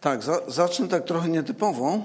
Tak, 0.00 0.22
za, 0.22 0.40
zacznę 0.48 0.88
tak 0.88 1.04
trochę 1.04 1.28
nietypowo. 1.28 1.98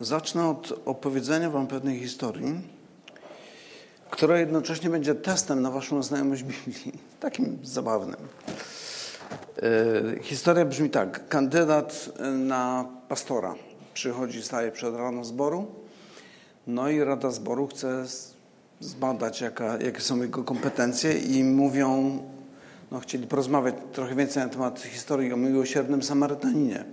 zacznę 0.00 0.48
od 0.48 0.80
opowiedzenia 0.84 1.50
Wam 1.50 1.66
pewnej 1.66 1.98
historii, 1.98 2.60
która 4.10 4.38
jednocześnie 4.38 4.90
będzie 4.90 5.14
testem 5.14 5.62
na 5.62 5.70
Waszą 5.70 6.02
znajomość 6.02 6.42
Biblii. 6.42 6.92
Takim 7.20 7.58
zabawnym. 7.62 8.16
E, 9.62 10.22
historia 10.22 10.64
brzmi 10.64 10.90
tak. 10.90 11.28
Kandydat 11.28 12.08
na 12.34 12.84
pastora 13.08 13.54
przychodzi, 13.94 14.42
staje 14.42 14.72
przed 14.72 14.94
radą 14.94 15.24
zboru, 15.24 15.66
no 16.66 16.88
i 16.88 17.00
rada 17.00 17.30
zboru 17.30 17.66
chce 17.66 18.04
zbadać, 18.80 19.40
jaka, 19.40 19.78
jakie 19.78 20.00
są 20.00 20.22
jego 20.22 20.44
kompetencje 20.44 21.18
i 21.18 21.44
mówią, 21.44 22.18
no 22.90 23.00
chcieli 23.00 23.26
porozmawiać 23.26 23.74
trochę 23.92 24.14
więcej 24.14 24.42
na 24.42 24.48
temat 24.48 24.80
historii 24.80 25.32
o 25.32 25.36
miłosiernym 25.36 26.02
Samarytaninie. 26.02 26.84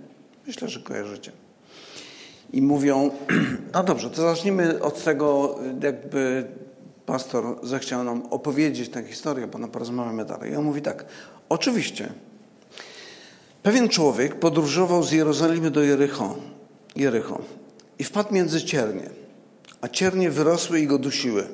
Myślę, 0.46 0.68
że 0.68 0.80
kojarzycie. 0.80 1.32
I 2.52 2.62
mówią, 2.62 3.10
no 3.74 3.84
dobrze, 3.84 4.10
to 4.10 4.22
zacznijmy 4.22 4.82
od 4.82 5.04
tego, 5.04 5.58
jakby 5.82 6.46
pastor 7.06 7.58
zechciał 7.62 8.04
nam 8.04 8.22
opowiedzieć 8.30 8.88
tę 8.88 9.04
historię, 9.04 9.46
bo 9.46 9.58
no 9.58 9.68
porozmawiamy 9.68 10.24
dalej. 10.24 10.52
I 10.52 10.56
on 10.56 10.64
mówi 10.64 10.82
tak, 10.82 11.04
oczywiście, 11.48 12.12
pewien 13.62 13.88
człowiek 13.88 14.34
podróżował 14.34 15.02
z 15.02 15.12
Jerozolimy 15.12 15.70
do 15.70 15.82
Jericho, 15.82 16.36
Jericho 16.96 17.38
i 17.98 18.04
wpadł 18.04 18.34
między 18.34 18.62
ciernie, 18.62 19.10
a 19.80 19.88
ciernie 19.88 20.30
wyrosły 20.30 20.80
i 20.80 20.86
go 20.86 20.98
dusiły. 20.98 21.46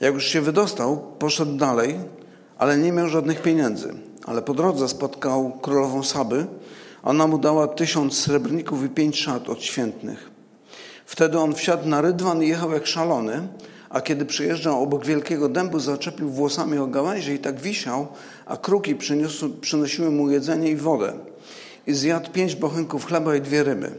Jak 0.00 0.14
już 0.14 0.24
się 0.24 0.40
wydostał, 0.40 1.12
poszedł 1.18 1.56
dalej, 1.56 1.98
ale 2.58 2.78
nie 2.78 2.92
miał 2.92 3.08
żadnych 3.08 3.42
pieniędzy. 3.42 3.94
Ale 4.26 4.42
po 4.42 4.54
drodze 4.54 4.88
spotkał 4.88 5.52
królową 5.62 6.02
Saby. 6.02 6.46
Ona 7.02 7.26
mu 7.26 7.38
dała 7.38 7.68
tysiąc 7.68 8.18
srebrników 8.18 8.84
i 8.84 8.88
pięć 8.88 9.20
szat 9.20 9.48
odświętnych. 9.48 10.30
Wtedy 11.06 11.38
on 11.38 11.54
wsiadł 11.54 11.88
na 11.88 12.00
rydwan 12.00 12.42
i 12.42 12.48
jechał 12.48 12.72
jak 12.72 12.86
szalony, 12.86 13.48
a 13.90 14.00
kiedy 14.00 14.24
przyjeżdżał 14.24 14.82
obok 14.82 15.04
wielkiego 15.04 15.48
dębu, 15.48 15.80
zaczepił 15.80 16.30
włosami 16.30 16.78
o 16.78 16.86
gałęzie 16.86 17.34
i 17.34 17.38
tak 17.38 17.60
wisiał, 17.60 18.06
a 18.46 18.56
kruki 18.56 18.96
przyniosły, 18.96 19.50
przynosiły 19.50 20.10
mu 20.10 20.30
jedzenie 20.30 20.70
i 20.70 20.76
wodę. 20.76 21.12
I 21.86 21.92
zjadł 21.92 22.30
pięć 22.30 22.56
bochenków 22.56 23.06
chleba 23.06 23.36
i 23.36 23.40
dwie 23.40 23.64
ryby. 23.64 23.90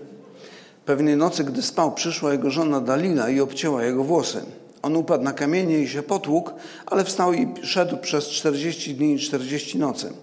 Pewnej 0.86 1.18
nocy, 1.18 1.44
gdy 1.44 1.62
spał, 1.62 1.92
przyszła 1.92 2.32
jego 2.32 2.52
żona 2.52 2.82
Dalila 2.82 3.30
i 3.30 3.40
obcięła 3.40 3.84
jego 3.84 4.04
włosy. 4.04 4.42
On 4.82 4.96
upadł 4.96 5.24
na 5.24 5.34
kamienie 5.34 5.80
i 5.80 5.88
się 5.88 6.04
potłukł, 6.04 6.52
ale 6.86 7.04
wstał 7.04 7.34
i 7.34 7.48
szedł 7.64 7.98
przez 7.98 8.28
40 8.28 8.96
dni 8.96 9.14
i 9.14 9.20
40 9.20 9.78
nocy. 9.78 10.14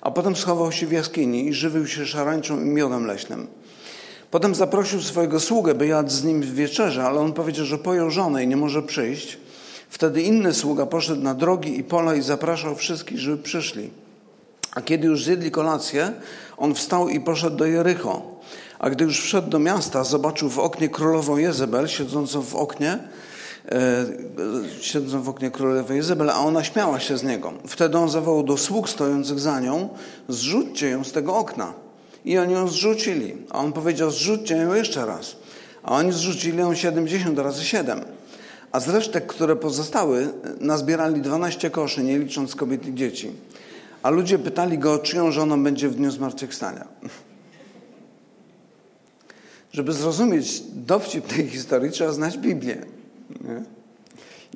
A 0.00 0.10
potem 0.10 0.36
schował 0.36 0.72
się 0.72 0.86
w 0.86 0.92
jaskini 0.92 1.48
i 1.48 1.54
żywił 1.54 1.86
się 1.86 2.06
szarańczą 2.06 2.60
i 2.60 2.64
miodem 2.64 3.06
leśnym. 3.06 3.46
Potem 4.30 4.54
zaprosił 4.54 5.02
swojego 5.02 5.40
sługę, 5.40 5.74
by 5.74 5.86
jadł 5.86 6.10
z 6.10 6.24
nim 6.24 6.42
w 6.42 6.54
wieczerze, 6.54 7.04
ale 7.04 7.20
on 7.20 7.32
powiedział, 7.32 7.66
że 7.66 7.78
pojął 7.78 8.10
żonę 8.10 8.44
i 8.44 8.48
nie 8.48 8.56
może 8.56 8.82
przyjść. 8.82 9.38
Wtedy 9.88 10.22
inny 10.22 10.54
sługa 10.54 10.86
poszedł 10.86 11.22
na 11.22 11.34
drogi 11.34 11.78
i 11.78 11.84
pola 11.84 12.14
i 12.14 12.22
zapraszał 12.22 12.76
wszystkich, 12.76 13.18
żeby 13.18 13.42
przyszli. 13.42 13.90
A 14.74 14.82
kiedy 14.82 15.06
już 15.06 15.24
zjedli 15.24 15.50
kolację, 15.50 16.12
on 16.56 16.74
wstał 16.74 17.08
i 17.08 17.20
poszedł 17.20 17.56
do 17.56 17.66
Jericho. 17.66 18.22
A 18.78 18.90
gdy 18.90 19.04
już 19.04 19.20
wszedł 19.20 19.48
do 19.48 19.58
miasta, 19.58 20.04
zobaczył 20.04 20.50
w 20.50 20.58
oknie 20.58 20.88
królową 20.88 21.36
Jezebel, 21.36 21.88
siedzącą 21.88 22.42
w 22.42 22.54
oknie, 22.54 22.98
E, 23.72 24.06
siedząc 24.80 25.24
w 25.24 25.28
oknie 25.28 25.50
królowej 25.50 25.98
Izabela, 25.98 26.34
a 26.34 26.38
ona 26.38 26.64
śmiała 26.64 27.00
się 27.00 27.18
z 27.18 27.22
niego. 27.22 27.52
Wtedy 27.66 27.98
on 27.98 28.08
zawołał 28.08 28.42
do 28.42 28.56
sług 28.56 28.88
stojących 28.88 29.40
za 29.40 29.60
nią, 29.60 29.88
zrzućcie 30.28 30.88
ją 30.88 31.04
z 31.04 31.12
tego 31.12 31.36
okna. 31.36 31.74
I 32.24 32.38
oni 32.38 32.52
ją 32.52 32.68
zrzucili. 32.68 33.36
A 33.50 33.58
on 33.58 33.72
powiedział, 33.72 34.10
zrzućcie 34.10 34.56
ją 34.56 34.74
jeszcze 34.74 35.06
raz. 35.06 35.36
A 35.82 35.96
oni 35.96 36.12
zrzucili 36.12 36.58
ją 36.58 36.74
70 36.74 37.38
razy 37.38 37.64
7. 37.64 38.00
A 38.72 38.80
z 38.80 38.88
resztek, 38.88 39.26
które 39.26 39.56
pozostały, 39.56 40.28
nazbierali 40.60 41.20
12 41.20 41.70
koszy, 41.70 42.02
nie 42.02 42.18
licząc 42.18 42.54
kobiet 42.54 42.86
i 42.86 42.94
dzieci. 42.94 43.32
A 44.02 44.10
ludzie 44.10 44.38
pytali 44.38 44.78
go, 44.78 44.98
czyją 44.98 45.30
żoną 45.30 45.64
będzie 45.64 45.88
w 45.88 45.94
dniu 45.94 46.10
zmartwychwstania. 46.10 46.86
Żeby 49.72 49.92
zrozumieć 49.92 50.62
dowcip 50.74 51.26
tej 51.26 51.48
historii, 51.48 51.90
trzeba 51.90 52.12
znać 52.12 52.38
Biblię. 52.38 52.86
Nie? 53.30 53.62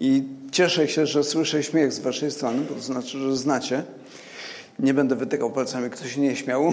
I 0.00 0.22
cieszę 0.53 0.88
się, 0.88 1.06
że 1.06 1.25
słyszę 1.25 1.62
śmiech 1.62 1.92
z 1.92 1.98
waszej 1.98 2.31
strony, 2.31 2.62
bo 2.69 2.75
to 2.75 2.81
znaczy, 2.81 3.19
że 3.19 3.36
znacie. 3.36 3.82
Nie 4.78 4.94
będę 4.94 5.16
wytykał 5.16 5.50
palcami, 5.50 5.91
kto 5.91 6.04
się 6.08 6.20
nie 6.20 6.36
śmiał. 6.36 6.72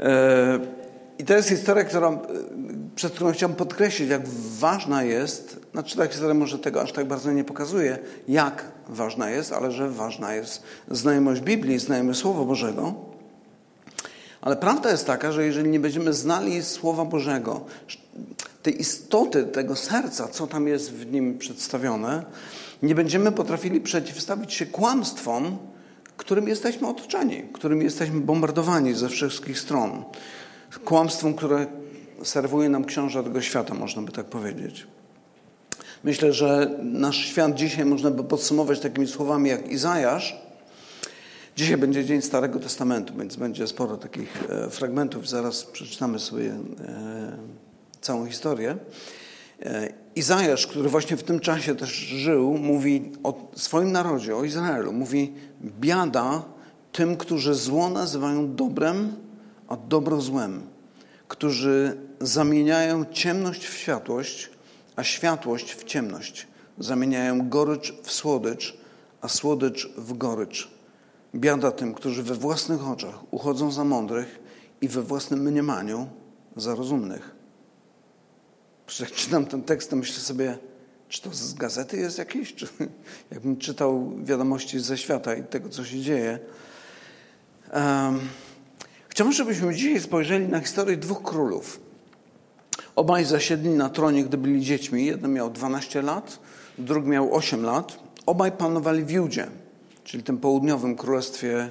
E, 0.00 0.58
I 1.18 1.24
to 1.24 1.34
jest 1.34 1.48
historia, 1.48 1.84
którą, 1.84 2.12
e, 2.14 2.26
przed 2.94 3.12
którą 3.12 3.32
chciałbym 3.32 3.56
podkreślić, 3.56 4.10
jak 4.10 4.28
ważna 4.58 5.02
jest, 5.02 5.60
znaczy 5.72 5.96
ta 5.96 6.06
historia 6.06 6.34
może 6.34 6.58
tego 6.58 6.82
aż 6.82 6.92
tak 6.92 7.08
bardzo 7.08 7.32
nie 7.32 7.44
pokazuje, 7.44 7.98
jak 8.28 8.64
ważna 8.88 9.30
jest, 9.30 9.52
ale 9.52 9.72
że 9.72 9.90
ważna 9.90 10.34
jest 10.34 10.62
znajomość 10.90 11.40
Biblii, 11.40 11.78
znajomość 11.78 12.18
Słowa 12.18 12.44
Bożego. 12.44 12.94
Ale 14.40 14.56
prawda 14.56 14.90
jest 14.90 15.06
taka, 15.06 15.32
że 15.32 15.44
jeżeli 15.44 15.70
nie 15.70 15.80
będziemy 15.80 16.12
znali 16.12 16.62
Słowa 16.62 17.04
Bożego, 17.04 17.60
tej 18.62 18.80
istoty 18.80 19.44
tego 19.44 19.76
serca, 19.76 20.28
co 20.28 20.46
tam 20.46 20.68
jest 20.68 20.92
w 20.92 21.12
nim 21.12 21.38
przedstawione, 21.38 22.24
nie 22.82 22.94
będziemy 22.94 23.32
potrafili 23.32 23.80
przeciwstawić 23.80 24.52
się 24.52 24.66
kłamstwom, 24.66 25.58
którym 26.16 26.48
jesteśmy 26.48 26.88
otoczeni, 26.88 27.42
którym 27.52 27.82
jesteśmy 27.82 28.20
bombardowani 28.20 28.94
ze 28.94 29.08
wszystkich 29.08 29.58
stron. 29.58 30.04
Kłamstwom, 30.84 31.34
które 31.34 31.66
serwuje 32.22 32.68
nam 32.68 32.84
książę 32.84 33.24
tego 33.24 33.40
świata, 33.40 33.74
można 33.74 34.02
by 34.02 34.12
tak 34.12 34.26
powiedzieć. 34.26 34.86
Myślę, 36.04 36.32
że 36.32 36.78
nasz 36.82 37.16
świat 37.16 37.54
dzisiaj 37.54 37.84
można 37.84 38.10
by 38.10 38.24
podsumować 38.24 38.80
takimi 38.80 39.06
słowami 39.06 39.50
jak 39.50 39.68
Izajasz. 39.68 40.36
Dzisiaj 41.56 41.76
będzie 41.76 42.04
Dzień 42.04 42.22
Starego 42.22 42.58
Testamentu, 42.58 43.14
więc 43.18 43.36
będzie 43.36 43.66
sporo 43.66 43.96
takich 43.96 44.44
e, 44.48 44.70
fragmentów. 44.70 45.28
Zaraz 45.28 45.64
przeczytamy 45.64 46.18
sobie 46.18 46.50
e, 46.50 47.69
całą 48.00 48.26
historię. 48.26 48.76
E, 49.62 49.92
Izajasz, 50.16 50.66
który 50.66 50.88
właśnie 50.88 51.16
w 51.16 51.22
tym 51.22 51.40
czasie 51.40 51.74
też 51.74 51.90
żył, 51.92 52.58
mówi 52.58 53.12
o 53.22 53.50
swoim 53.56 53.92
narodzie, 53.92 54.36
o 54.36 54.44
Izraelu. 54.44 54.92
Mówi, 54.92 55.32
biada 55.62 56.42
tym, 56.92 57.16
którzy 57.16 57.54
zło 57.54 57.90
nazywają 57.90 58.54
dobrem, 58.54 59.16
a 59.68 59.76
dobro 59.76 60.20
złem. 60.20 60.62
Którzy 61.28 61.96
zamieniają 62.20 63.04
ciemność 63.04 63.66
w 63.66 63.76
światłość, 63.76 64.50
a 64.96 65.04
światłość 65.04 65.74
w 65.74 65.84
ciemność. 65.84 66.46
Zamieniają 66.78 67.48
gorycz 67.48 67.92
w 68.02 68.10
słodycz, 68.10 68.76
a 69.20 69.28
słodycz 69.28 69.88
w 69.96 70.12
gorycz. 70.18 70.68
Biada 71.34 71.70
tym, 71.70 71.94
którzy 71.94 72.22
we 72.22 72.34
własnych 72.34 72.88
oczach 72.88 73.14
uchodzą 73.30 73.70
za 73.70 73.84
mądrych 73.84 74.38
i 74.80 74.88
we 74.88 75.02
własnym 75.02 75.40
mniemaniu 75.40 76.08
za 76.56 76.74
rozumnych. 76.74 77.39
Jak 79.00 79.12
czytam 79.12 79.46
ten 79.46 79.62
tekst, 79.62 79.90
to 79.90 79.96
myślę 79.96 80.20
sobie, 80.20 80.58
czy 81.08 81.22
to 81.22 81.30
z 81.32 81.54
gazety 81.54 81.96
jest 81.96 82.18
jakieś? 82.18 82.54
Czy 82.54 82.68
jakbym 83.32 83.56
czytał 83.56 84.12
wiadomości 84.24 84.80
ze 84.80 84.98
świata 84.98 85.34
i 85.34 85.42
tego, 85.42 85.68
co 85.68 85.84
się 85.84 86.00
dzieje. 86.00 86.38
Um, 87.72 88.20
chciałbym, 89.08 89.32
żebyśmy 89.32 89.74
dzisiaj 89.74 90.00
spojrzeli 90.00 90.48
na 90.48 90.60
historię 90.60 90.96
dwóch 90.96 91.22
królów. 91.22 91.80
Obaj 92.96 93.24
zasiedli 93.24 93.70
na 93.70 93.88
tronie, 93.88 94.24
gdy 94.24 94.36
byli 94.36 94.60
dziećmi. 94.60 95.06
Jeden 95.06 95.32
miał 95.32 95.50
12 95.50 96.02
lat, 96.02 96.38
drugi 96.78 97.08
miał 97.08 97.34
8 97.34 97.62
lat. 97.62 97.98
Obaj 98.26 98.52
panowali 98.52 99.04
w 99.04 99.10
Judzie, 99.10 99.46
czyli 100.04 100.22
tym 100.22 100.38
południowym 100.38 100.96
królestwie, 100.96 101.70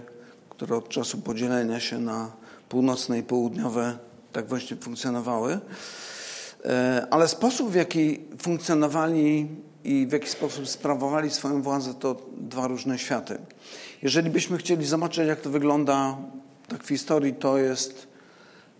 które 0.49 0.75
od 0.75 0.89
czasu 0.89 1.17
podzielenia 1.17 1.79
się 1.79 1.99
na 1.99 2.31
północne 2.69 3.19
i 3.19 3.23
południowe 3.23 3.97
tak 4.33 4.47
właśnie 4.47 4.77
funkcjonowały. 4.77 5.59
E, 6.65 7.07
ale 7.09 7.27
sposób, 7.27 7.71
w 7.71 7.75
jaki 7.75 8.19
funkcjonowali 8.41 9.47
i 9.83 10.07
w 10.07 10.11
jaki 10.11 10.29
sposób 10.29 10.67
sprawowali 10.67 11.29
swoją 11.29 11.61
władzę, 11.61 11.93
to 11.93 12.15
dwa 12.37 12.67
różne 12.67 12.99
światy. 12.99 13.37
Jeżeli 14.01 14.29
byśmy 14.29 14.57
chcieli 14.57 14.85
zobaczyć, 14.85 15.27
jak 15.27 15.41
to 15.41 15.49
wygląda 15.49 16.17
tak 16.67 16.83
w 16.83 16.87
historii, 16.87 17.33
to 17.33 17.57
jest 17.57 18.07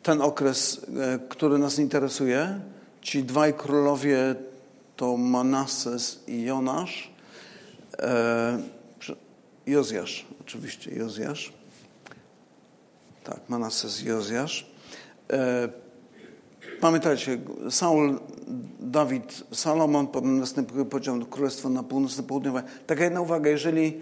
ten 0.03 0.21
okres, 0.21 0.81
e, 0.99 1.19
który 1.29 1.57
nas 1.57 1.79
interesuje. 1.79 2.59
Ci 3.01 3.23
dwaj 3.23 3.53
królowie 3.53 4.35
to 4.95 5.17
Manasses 5.17 6.19
i 6.27 6.43
Jonasz. 6.43 7.11
E, 7.99 8.59
Jozjasz, 9.67 10.25
oczywiście, 10.41 10.95
Jozjasz. 10.95 11.53
Tak, 13.23 13.39
Manasses 13.49 14.03
i 14.03 14.05
Jozjasz. 14.05 14.71
Pamiętajcie, 16.81 17.37
Saul, 17.69 18.19
Dawid, 18.79 19.43
Salomon, 19.51 20.07
potem 20.07 20.39
następuje 20.39 20.85
podział 20.85 21.25
królestwo 21.25 21.69
na 21.69 21.83
północne, 21.83 22.23
południowe. 22.23 22.63
Taka 22.87 23.03
jedna 23.03 23.21
uwaga, 23.21 23.49
jeżeli 23.49 24.01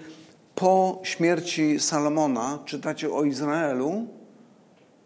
po 0.56 1.00
śmierci 1.04 1.80
Salomona 1.80 2.60
czytacie 2.66 3.14
o 3.14 3.24
Izraelu, 3.24 4.08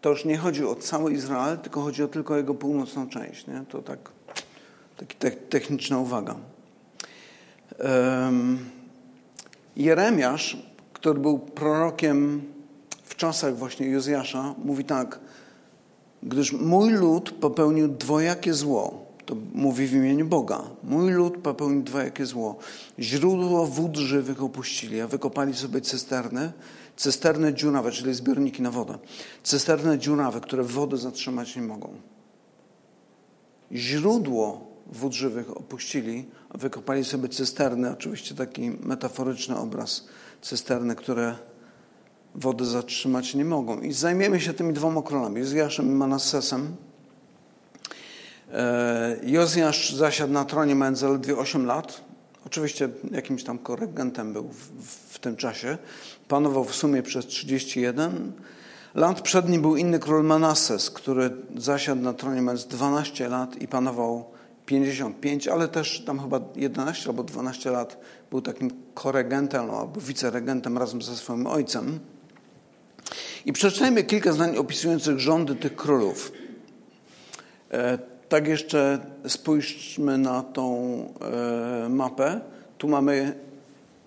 to 0.00 0.10
już 0.10 0.24
nie 0.24 0.36
chodzi 0.36 0.64
o 0.64 0.74
cały 0.74 1.12
Izrael, 1.12 1.58
tylko 1.58 1.80
chodzi 1.80 2.02
o 2.02 2.08
tylko 2.08 2.36
jego 2.36 2.54
północną 2.54 3.08
część. 3.08 3.46
Nie? 3.46 3.64
To 3.68 3.82
tak, 3.82 3.98
taka 4.96 5.14
te, 5.18 5.30
techniczna 5.30 5.98
uwaga. 5.98 6.34
Um, 8.24 8.58
Jeremiasz, 9.76 10.56
który 10.92 11.20
był 11.20 11.38
prorokiem 11.38 12.42
w 13.04 13.16
czasach 13.16 13.56
właśnie 13.56 13.86
Jozjasza, 13.86 14.54
mówi 14.64 14.84
tak, 14.84 15.20
gdyż 16.22 16.52
mój 16.52 16.92
lud 16.92 17.30
popełnił 17.30 17.88
dwojakie 17.88 18.54
zło. 18.54 19.06
To 19.26 19.36
mówi 19.54 19.86
w 19.86 19.92
imieniu 19.92 20.26
Boga. 20.26 20.62
Mój 20.84 21.12
lud 21.12 21.36
popełnił 21.36 21.82
dwojakie 21.82 22.26
zło. 22.26 22.56
Źródło 22.98 23.66
wód 23.66 23.96
żywych 23.96 24.42
opuścili, 24.42 25.00
a 25.00 25.06
wykopali 25.06 25.54
sobie 25.54 25.80
cysterny, 25.80 26.52
cysterny 26.96 27.54
dziurawe, 27.54 27.90
czyli 27.90 28.14
zbiorniki 28.14 28.62
na 28.62 28.70
wodę. 28.70 28.98
Cysterny 29.42 29.98
dziurawe, 29.98 30.40
które 30.40 30.62
wody 30.62 30.96
zatrzymać 30.96 31.56
nie 31.56 31.62
mogą. 31.62 31.88
Źródło 33.72 34.72
wód 34.86 35.12
żywych 35.12 35.56
opuścili, 35.56 36.24
a 36.50 36.58
wykopali 36.58 37.04
sobie 37.04 37.28
cysterny, 37.28 37.90
oczywiście 37.90 38.34
taki 38.34 38.70
metaforyczny 38.70 39.56
obraz 39.56 40.06
cysterny, 40.42 40.94
które 40.94 41.34
wody 42.34 42.64
zatrzymać 42.64 43.34
nie 43.34 43.44
mogą. 43.44 43.80
I 43.80 43.92
zajmiemy 43.92 44.40
się 44.40 44.54
tymi 44.54 44.72
dwoma 44.72 45.02
królami, 45.02 45.40
Jozjaszem 45.40 45.86
i 45.86 45.94
Manassesem. 45.94 46.76
E, 48.52 49.16
Jozjasz 49.22 49.94
zasiadł 49.94 50.32
na 50.32 50.44
tronie 50.44 50.74
mając 50.74 50.98
zaledwie 50.98 51.36
8 51.36 51.66
lat. 51.66 52.00
Oczywiście 52.46 52.88
jakimś 53.10 53.44
tam 53.44 53.58
koregentem 53.58 54.32
był 54.32 54.48
w, 54.48 55.14
w, 55.14 55.18
tym 55.18 55.36
czasie. 55.36 55.78
Panował 56.28 56.64
w 56.64 56.74
sumie 56.74 57.02
przez 57.02 57.26
31 57.26 58.32
lat. 58.94 59.20
Przed 59.20 59.48
nim 59.48 59.62
był 59.62 59.76
inny 59.76 59.98
król 59.98 60.24
Manasses, 60.24 60.90
który 60.90 61.30
zasiadł 61.56 62.02
na 62.02 62.12
tronie 62.12 62.42
mając 62.42 62.66
12 62.66 63.28
lat 63.28 63.62
i 63.62 63.68
panował 63.68 64.24
55, 64.66 65.48
ale 65.48 65.68
też 65.68 66.04
tam 66.06 66.20
chyba 66.20 66.40
11 66.56 67.10
albo 67.10 67.22
12 67.22 67.70
lat 67.70 67.98
był 68.30 68.42
takim 68.42 68.70
koregentem 68.94 69.70
albo 69.70 70.00
wiceregentem 70.00 70.78
razem 70.78 71.02
ze 71.02 71.16
swoim 71.16 71.46
ojcem. 71.46 72.00
I 73.46 73.52
przeczytajmy 73.52 74.04
kilka 74.04 74.32
zdań 74.32 74.56
opisujących 74.56 75.18
rządy 75.18 75.54
tych 75.54 75.76
królów. 75.76 76.32
E, 77.70 77.98
tak 78.28 78.48
jeszcze 78.48 78.98
spójrzmy 79.26 80.18
na 80.18 80.42
tą 80.42 80.74
e, 81.84 81.88
mapę. 81.88 82.40
Tu 82.78 82.88
mamy 82.88 83.34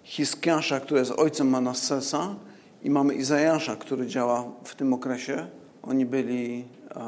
Hiskiasza, 0.04 0.80
który 0.80 1.00
jest 1.00 1.12
ojcem 1.12 1.50
Manassesa 1.50 2.36
i 2.84 2.90
mamy 2.90 3.14
Izajasza, 3.14 3.76
który 3.76 4.08
działa 4.08 4.52
w 4.64 4.76
tym 4.76 4.94
okresie. 4.94 5.48
Oni 5.84 6.06
byli, 6.06 6.66
e, 6.96 7.02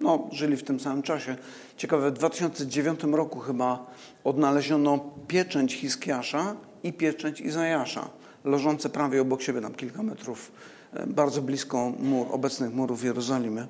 no, 0.00 0.28
żyli 0.32 0.56
w 0.56 0.62
tym 0.62 0.80
samym 0.80 1.02
czasie. 1.02 1.36
Ciekawe, 1.76 2.10
w 2.10 2.14
2009 2.14 3.00
roku 3.04 3.38
chyba 3.38 3.86
odnaleziono 4.24 5.10
pieczęć 5.28 5.74
Hiskiasza 5.74 6.56
i 6.86 6.92
pieczęć 6.92 7.40
Izajasza, 7.40 8.08
leżące 8.44 8.88
prawie 8.88 9.22
obok 9.22 9.42
siebie, 9.42 9.60
tam 9.60 9.74
kilka 9.74 10.02
metrów 10.02 10.52
E, 10.96 11.06
bardzo 11.06 11.42
blisko 11.42 11.92
mur, 11.98 12.26
obecnych 12.30 12.74
murów 12.74 13.04
Jerozolimy. 13.04 13.66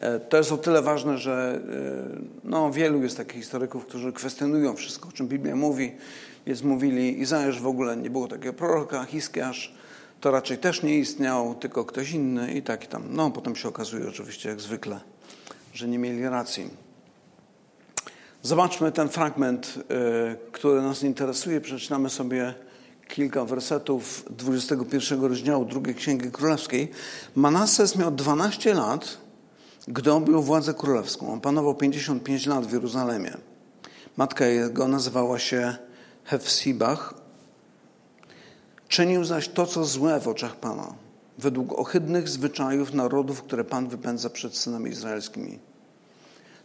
E, 0.00 0.20
to 0.20 0.36
jest 0.36 0.52
o 0.52 0.58
tyle 0.58 0.82
ważne, 0.82 1.18
że 1.18 1.60
e, 2.14 2.20
no, 2.44 2.72
wielu 2.72 3.02
jest 3.02 3.16
takich 3.16 3.34
historyków, 3.34 3.86
którzy 3.86 4.12
kwestionują 4.12 4.74
wszystko, 4.76 5.08
o 5.08 5.12
czym 5.12 5.28
Biblia 5.28 5.56
mówi. 5.56 5.92
Więc 6.46 6.62
mówili, 6.62 7.20
Izajasz 7.20 7.60
w 7.60 7.66
ogóle 7.66 7.96
nie 7.96 8.10
było 8.10 8.28
takiego 8.28 8.52
proroka, 8.52 9.04
Hiskiasz 9.04 9.74
to 10.20 10.30
raczej 10.30 10.58
też 10.58 10.82
nie 10.82 10.98
istniał, 10.98 11.54
tylko 11.54 11.84
ktoś 11.84 12.10
inny 12.10 12.52
i 12.52 12.62
tak 12.62 12.84
i 12.84 12.86
tam. 12.86 13.02
No, 13.10 13.30
potem 13.30 13.56
się 13.56 13.68
okazuje 13.68 14.08
oczywiście, 14.08 14.48
jak 14.48 14.60
zwykle, 14.60 15.00
że 15.74 15.88
nie 15.88 15.98
mieli 15.98 16.28
racji. 16.28 16.87
Zobaczmy 18.42 18.92
ten 18.92 19.08
fragment, 19.08 19.74
który 20.52 20.82
nas 20.82 21.02
interesuje. 21.02 21.60
Przeczytamy 21.60 22.10
sobie 22.10 22.54
kilka 23.08 23.44
wersetów 23.44 24.24
21 24.30 25.24
rozdziału 25.24 25.64
drugiej 25.64 25.94
Księgi 25.94 26.30
Królewskiej. 26.30 26.90
Manases 27.34 27.96
miał 27.96 28.10
12 28.10 28.74
lat, 28.74 29.18
gdy 29.88 30.12
objął 30.12 30.42
władzę 30.42 30.74
królewską. 30.74 31.32
On 31.32 31.40
panował 31.40 31.74
55 31.74 32.46
lat 32.46 32.66
w 32.66 32.72
Jeruzalemie. 32.72 33.36
Matka 34.16 34.46
jego 34.46 34.88
nazywała 34.88 35.38
się 35.38 35.76
Hefsibach. 36.24 37.14
Czynił 38.88 39.24
zaś 39.24 39.48
to, 39.48 39.66
co 39.66 39.84
złe 39.84 40.20
w 40.20 40.28
oczach 40.28 40.56
Pana, 40.56 40.94
według 41.38 41.78
ohydnych 41.78 42.28
zwyczajów 42.28 42.94
narodów, 42.94 43.42
które 43.42 43.64
Pan 43.64 43.88
wypędza 43.88 44.30
przed 44.30 44.56
synami 44.56 44.90
izraelskimi. 44.90 45.58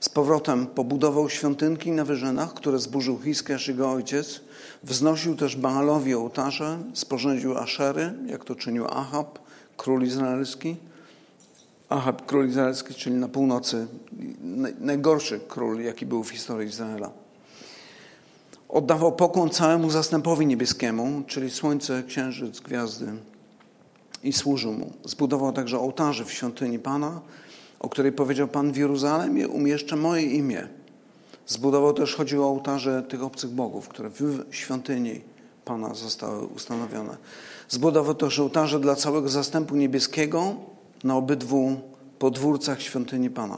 Z 0.04 0.10
powrotem 0.10 0.68
pobudował 0.68 1.30
świątynki 1.30 1.92
na 1.92 2.06
wyżynach, 2.06 2.54
które 2.54 2.80
zburzył 2.80 3.20
Hiskiasz 3.24 3.68
jego 3.68 3.92
ojciec. 3.92 4.42
Wznosił 4.84 5.36
też 5.36 5.56
Baalowi 5.56 6.16
ołtarze, 6.16 6.78
sporządził 6.94 7.58
Aszery, 7.58 8.14
jak 8.28 8.46
to 8.46 8.56
czynił 8.56 8.86
Ahab, 8.86 9.40
król 9.78 10.04
izraelski. 10.04 10.76
Ahab, 11.90 12.26
król 12.26 12.48
izraelski, 12.48 12.94
czyli 12.94 13.16
na 13.16 13.28
północy, 13.28 13.88
najgorszy 14.80 15.40
król, 15.48 15.82
jaki 15.82 16.06
był 16.06 16.24
w 16.24 16.30
historii 16.30 16.70
Izraela. 16.70 17.10
Oddawał 18.70 19.12
pokłon 19.12 19.50
całemu 19.50 19.90
zastępowi 19.90 20.46
niebieskiemu, 20.46 21.24
czyli 21.28 21.52
słońce, 21.52 22.04
księżyc, 22.08 22.60
gwiazdy 22.60 23.08
i 24.24 24.34
służył 24.34 24.74
mu. 24.74 24.92
Zbudował 25.06 25.54
także 25.54 25.80
ołtarze 25.80 26.26
w 26.26 26.32
świątyni 26.32 26.80
Pana, 26.80 27.22
o 27.84 27.90
której 27.90 28.12
powiedział 28.12 28.48
Pan 28.48 28.72
w 28.72 28.78
Jeruzalemie, 28.78 29.48
umieszczę 29.48 29.96
moje 29.96 30.24
imię. 30.24 30.68
Zbudował 31.48 31.94
też, 31.94 32.16
chodziło 32.16 32.46
o 32.46 32.50
ołtarze 32.50 33.04
tych 33.04 33.24
obcych 33.24 33.50
bogów, 33.50 33.88
które 33.88 34.10
w 34.10 34.46
świątyni 34.52 35.22
Pana 35.66 35.94
zostały 35.94 36.46
ustanowione. 36.46 37.18
Zbudował 37.70 38.16
też 38.16 38.40
ołtarze 38.40 38.80
dla 38.80 38.96
całego 38.96 39.30
zastępu 39.30 39.76
niebieskiego 39.76 40.56
na 41.04 41.16
obydwu 41.16 41.76
podwórcach 42.20 42.82
świątyni 42.82 43.30
Pana. 43.30 43.58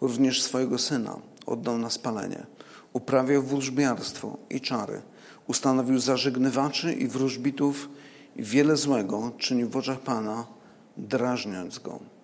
Również 0.00 0.42
swojego 0.42 0.78
syna 0.78 1.16
oddał 1.46 1.78
na 1.78 1.90
spalenie. 1.90 2.46
Uprawiał 2.92 3.42
wróżbiarstwo 3.42 4.36
i 4.50 4.60
czary. 4.60 5.02
Ustanowił 5.46 5.98
zażegnywaczy 5.98 6.92
i 6.92 7.08
wróżbitów 7.08 7.88
i 8.36 8.42
wiele 8.42 8.76
złego 8.76 9.30
czynił 9.38 9.68
w 9.68 9.76
oczach 9.76 10.00
Pana, 10.00 10.46
drażniąc 10.96 11.78
go. 11.78 12.15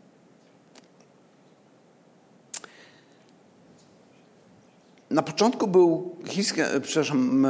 Na 5.13 5.23
początku 5.23 5.69
był 5.69 6.17
Hiskia, 6.27 6.67
przepraszam, 6.83 7.47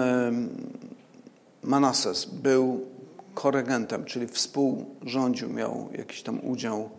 Manases 1.63 2.25
był 2.25 2.87
koregentem, 3.35 4.05
czyli 4.05 4.27
współrządził, 4.27 5.51
miał 5.51 5.89
jakiś 5.99 6.23
tam 6.23 6.41
udział 6.45 6.91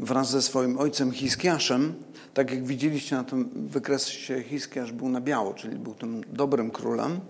wraz 0.00 0.30
ze 0.30 0.42
swoim 0.42 0.78
ojcem 0.78 1.12
Hiskiaszem. 1.12 1.94
Tak 2.34 2.50
jak 2.50 2.64
widzieliście 2.64 3.16
na 3.16 3.24
tym 3.24 3.50
wykresie, 3.54 4.42
Hiskiasz 4.42 4.92
był 4.92 5.08
na 5.08 5.20
biało, 5.20 5.54
czyli 5.54 5.76
był 5.76 5.94
tym 5.94 6.24
dobrym 6.32 6.70
królem, 6.70 7.20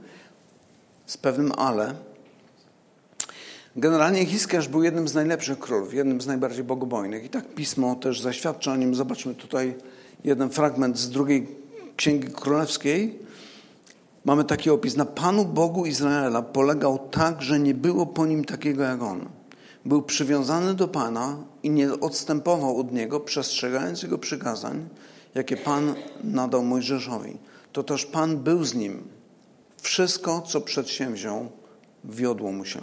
z 1.06 1.16
pewnym 1.16 1.52
ale. 1.52 1.94
Generalnie 3.76 4.26
Hiskiasz 4.26 4.68
był 4.68 4.82
jednym 4.82 5.08
z 5.08 5.14
najlepszych 5.14 5.58
królów, 5.58 5.94
jednym 5.94 6.20
z 6.20 6.26
najbardziej 6.26 6.64
bogobojnych. 6.64 7.24
I 7.24 7.28
tak 7.28 7.54
pismo 7.54 7.94
też 7.94 8.20
zaświadcza 8.20 8.72
o 8.72 8.76
nim. 8.76 8.94
Zobaczmy 8.94 9.34
tutaj 9.34 9.74
jeden 10.24 10.50
fragment 10.50 10.98
z 10.98 11.10
drugiej 11.10 11.61
Księgi 12.02 12.28
Królewskiej 12.28 13.18
mamy 14.24 14.44
taki 14.44 14.70
opis. 14.70 14.96
Na 14.96 15.04
Panu 15.04 15.44
Bogu 15.44 15.86
Izraela 15.86 16.42
polegał 16.42 16.98
tak, 17.10 17.42
że 17.42 17.60
nie 17.60 17.74
było 17.74 18.06
po 18.06 18.26
nim 18.26 18.44
takiego 18.44 18.82
jak 18.82 19.02
on. 19.02 19.28
Był 19.84 20.02
przywiązany 20.02 20.74
do 20.74 20.88
Pana 20.88 21.36
i 21.62 21.70
nie 21.70 21.92
odstępował 21.92 22.78
od 22.78 22.92
Niego, 22.92 23.20
przestrzegając 23.20 24.02
Jego 24.02 24.18
przykazań, 24.18 24.88
jakie 25.34 25.56
Pan 25.56 25.94
nadał 26.24 26.62
Mojżeszowi. 26.62 27.36
To 27.72 27.82
też 27.82 28.06
Pan 28.06 28.36
był 28.36 28.64
z 28.64 28.74
nim. 28.74 29.02
Wszystko, 29.76 30.40
co 30.40 30.60
przedsięwziął, 30.60 31.48
wiodło 32.04 32.52
mu 32.52 32.64
się. 32.64 32.80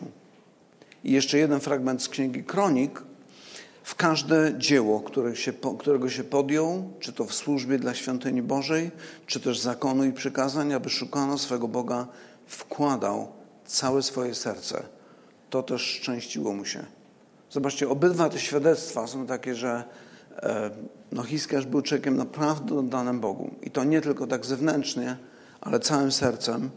I 1.03 1.11
jeszcze 1.11 1.37
jeden 1.37 1.59
fragment 1.59 2.03
z 2.03 2.09
Księgi 2.09 2.43
Kronik, 2.43 3.03
w 3.89 3.95
każde 3.95 4.53
dzieło, 4.57 4.99
które 4.99 5.35
się, 5.35 5.53
którego 5.79 6.09
się 6.09 6.23
podjął, 6.23 6.93
czy 6.99 7.13
to 7.13 7.25
w 7.25 7.33
służbie 7.33 7.79
dla 7.79 7.93
świątyni 7.93 8.41
Bożej, 8.41 8.91
czy 9.25 9.39
też 9.39 9.59
zakonu 9.59 10.03
i 10.03 10.13
przykazań, 10.13 10.73
aby 10.73 10.89
szukano 10.89 11.37
swego 11.37 11.67
Boga, 11.67 12.07
wkładał 12.47 13.27
całe 13.65 14.03
swoje 14.03 14.35
serce. 14.35 14.83
To 15.49 15.63
też 15.63 15.81
szczęściło 15.81 16.53
mu 16.53 16.65
się. 16.65 16.85
Zobaczcie, 17.51 17.89
obydwa 17.89 18.29
te 18.29 18.39
świadectwa 18.39 19.07
są 19.07 19.25
takie, 19.25 19.55
że 19.55 19.83
e, 20.35 20.71
no, 21.11 21.23
Hiskiarz 21.23 21.65
był 21.65 21.81
człowiekiem 21.81 22.17
naprawdę 22.17 22.79
oddanym 22.79 23.19
Bogu. 23.19 23.49
I 23.61 23.71
to 23.71 23.83
nie 23.83 24.01
tylko 24.01 24.27
tak 24.27 24.45
zewnętrznie, 24.45 25.17
ale 25.61 25.79
całym 25.79 26.11
sercem. 26.11 26.69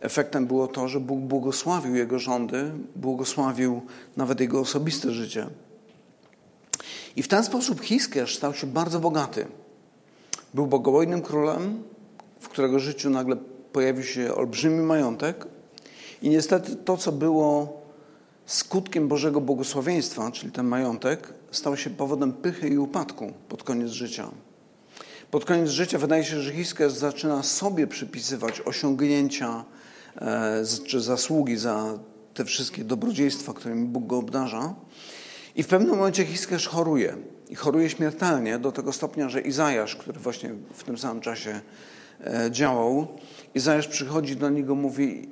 Efektem 0.00 0.46
było 0.46 0.68
to, 0.68 0.88
że 0.88 1.00
Bóg 1.00 1.20
błogosławił 1.20 1.94
jego 1.94 2.18
rządy, 2.18 2.72
błogosławił 2.96 3.82
nawet 4.16 4.40
jego 4.40 4.60
osobiste 4.60 5.10
życie. 5.10 5.46
I 7.16 7.22
w 7.22 7.28
ten 7.28 7.44
sposób 7.44 7.80
Hiskiasz 7.80 8.36
stał 8.36 8.54
się 8.54 8.66
bardzo 8.66 9.00
bogaty. 9.00 9.46
Był 10.54 10.66
bogobojnym 10.66 11.22
królem, 11.22 11.82
w 12.40 12.48
którego 12.48 12.78
życiu 12.78 13.10
nagle 13.10 13.36
pojawił 13.72 14.04
się 14.04 14.34
olbrzymi 14.34 14.82
majątek. 14.82 15.46
I 16.22 16.28
niestety 16.28 16.76
to, 16.76 16.96
co 16.96 17.12
było 17.12 17.80
skutkiem 18.46 19.08
Bożego 19.08 19.40
błogosławieństwa, 19.40 20.30
czyli 20.30 20.52
ten 20.52 20.66
majątek, 20.66 21.34
stał 21.50 21.76
się 21.76 21.90
powodem 21.90 22.32
pychy 22.32 22.68
i 22.68 22.78
upadku 22.78 23.32
pod 23.48 23.62
koniec 23.62 23.90
życia. 23.90 24.30
Pod 25.30 25.44
koniec 25.44 25.70
życia 25.70 25.98
wydaje 25.98 26.24
się, 26.24 26.40
że 26.40 26.52
Hiskiasz 26.52 26.92
zaczyna 26.92 27.42
sobie 27.42 27.86
przypisywać 27.86 28.60
osiągnięcia 28.60 29.64
e, 30.16 30.62
czy 30.86 31.00
zasługi 31.00 31.56
za 31.56 31.98
te 32.34 32.44
wszystkie 32.44 32.84
dobrodziejstwa, 32.84 33.52
którymi 33.52 33.84
Bóg 33.84 34.06
go 34.06 34.18
obdarza. 34.18 34.74
I 35.54 35.62
w 35.62 35.66
pewnym 35.66 35.90
momencie 35.90 36.24
Hiskiasz 36.24 36.68
choruje. 36.68 37.16
I 37.48 37.54
choruje 37.54 37.90
śmiertelnie 37.90 38.58
do 38.58 38.72
tego 38.72 38.92
stopnia, 38.92 39.28
że 39.28 39.40
Izajasz, 39.40 39.96
który 39.96 40.20
właśnie 40.20 40.50
w 40.74 40.84
tym 40.84 40.98
samym 40.98 41.20
czasie 41.20 41.60
e, 42.24 42.50
działał, 42.50 43.06
Izajasz 43.54 43.88
przychodzi 43.88 44.36
do 44.36 44.50
niego 44.50 44.74
mówi, 44.74 45.28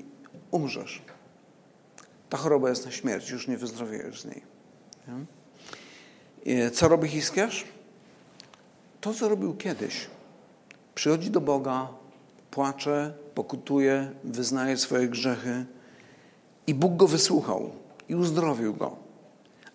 umrzesz. 0.51 1.03
Ta 2.31 2.37
choroba 2.37 2.69
jest 2.69 2.85
na 2.85 2.91
śmierć, 2.91 3.31
już 3.31 3.49
nie 3.49 3.59
wyzdrowiejesz 3.59 4.21
z 4.21 4.25
niej. 4.25 4.43
Co 6.73 6.89
robi 6.89 7.09
Hiskiasz? 7.09 7.65
To, 9.01 9.15
co 9.15 9.29
robił 9.29 9.55
kiedyś. 9.57 10.07
Przychodzi 10.95 11.31
do 11.31 11.41
Boga, 11.41 11.89
płacze, 12.51 13.13
pokutuje, 13.35 14.11
wyznaje 14.25 14.77
swoje 14.77 15.09
grzechy 15.09 15.67
i 16.67 16.75
Bóg 16.75 16.97
go 16.97 17.09
wysłuchał 17.09 17.71
i 18.09 18.15
uzdrowił 18.15 18.75
go. 18.75 19.08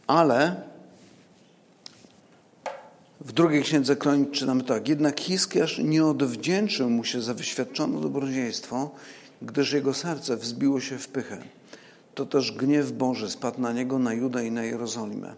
Ale 0.08 0.56
w 3.22 3.32
drugiej 3.32 3.64
księdze 3.64 3.96
kronik 3.96 4.32
czytamy 4.32 4.64
tak. 4.64 4.88
Jednak 4.88 5.20
Hiskiasz 5.20 5.78
nie 5.78 6.06
odwdzięczył 6.06 6.90
mu 6.90 7.04
się 7.04 7.22
za 7.22 7.34
wyświadczone 7.34 8.02
dobrodziejstwo, 8.02 8.92
gdyż 9.42 9.74
jego 9.74 9.94
serce 9.94 10.38
wzbiło 10.38 10.80
się 10.80 10.98
w 10.98 11.08
pychę. 11.08 11.38
To 12.16 12.26
też 12.26 12.52
gniew 12.52 12.92
Boży 12.92 13.30
spadł 13.30 13.62
na 13.62 13.74
niego, 13.74 14.00
na 14.00 14.14
Juda 14.14 14.42
i 14.42 14.52
na 14.52 14.64
Jerozolimę. 14.64 15.34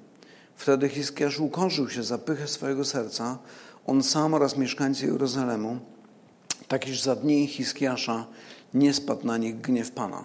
Wtedy 0.55 0.89
Hiskiasz 0.89 1.39
ukorzył 1.39 1.89
się 1.89 2.03
za 2.03 2.17
pychę 2.17 2.47
swojego 2.47 2.85
serca, 2.85 3.37
on 3.87 4.03
sam 4.03 4.33
oraz 4.33 4.57
mieszkańcy 4.57 5.05
Jerozolimu, 5.05 5.79
tak 6.67 6.87
iż 6.87 7.01
za 7.01 7.15
dni 7.15 7.47
Hiskiasza 7.47 8.25
nie 8.73 8.93
spadł 8.93 9.27
na 9.27 9.37
nich 9.37 9.61
gniew 9.61 9.91
Pana. 9.91 10.23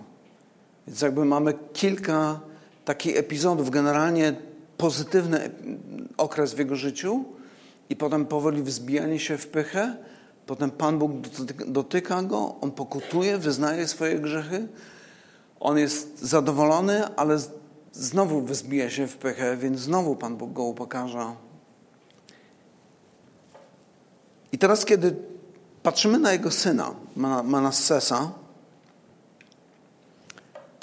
Więc 0.87 1.01
jakby 1.01 1.25
mamy 1.25 1.55
kilka 1.73 2.41
takich 2.85 3.17
epizodów, 3.17 3.71
generalnie 3.71 4.35
pozytywny 4.77 5.51
okres 6.17 6.55
w 6.55 6.59
jego 6.59 6.77
życiu 6.77 7.25
i 7.91 7.97
potem 7.97 8.27
powoli 8.27 8.63
wzbijanie 8.63 9.19
się 9.19 9.39
w 9.39 9.47
pychę, 9.47 9.97
potem 10.47 10.71
Pan 10.71 10.99
Bóg 10.99 11.13
dotyka 11.67 12.23
go, 12.23 12.55
on 12.61 12.71
pokutuje, 12.71 13.39
wyznaje 13.39 13.89
swoje 13.89 14.19
grzechy, 14.19 14.69
on 15.61 15.79
jest 15.79 16.19
zadowolony, 16.19 17.17
ale 17.17 17.39
znowu 17.93 18.43
wzbija 18.43 18.91
się 18.91 19.07
w 19.07 19.17
pychę, 19.17 19.57
więc 19.57 19.81
znowu 19.81 20.17
Pan 20.17 20.37
Bóg 20.37 20.53
go 20.53 20.63
upokarza. 20.63 21.37
I 24.53 24.59
teraz, 24.59 24.85
kiedy 24.85 25.17
patrzymy 25.83 26.19
na 26.19 26.33
jego 26.33 26.51
syna, 26.51 26.95
Manassesa, 27.45 28.33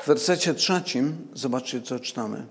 w 0.02 0.08
wersecie 0.08 0.54
trzecim, 0.54 1.28
zobaczcie, 1.34 1.82
co 1.82 2.00
czytamy. 2.00 2.46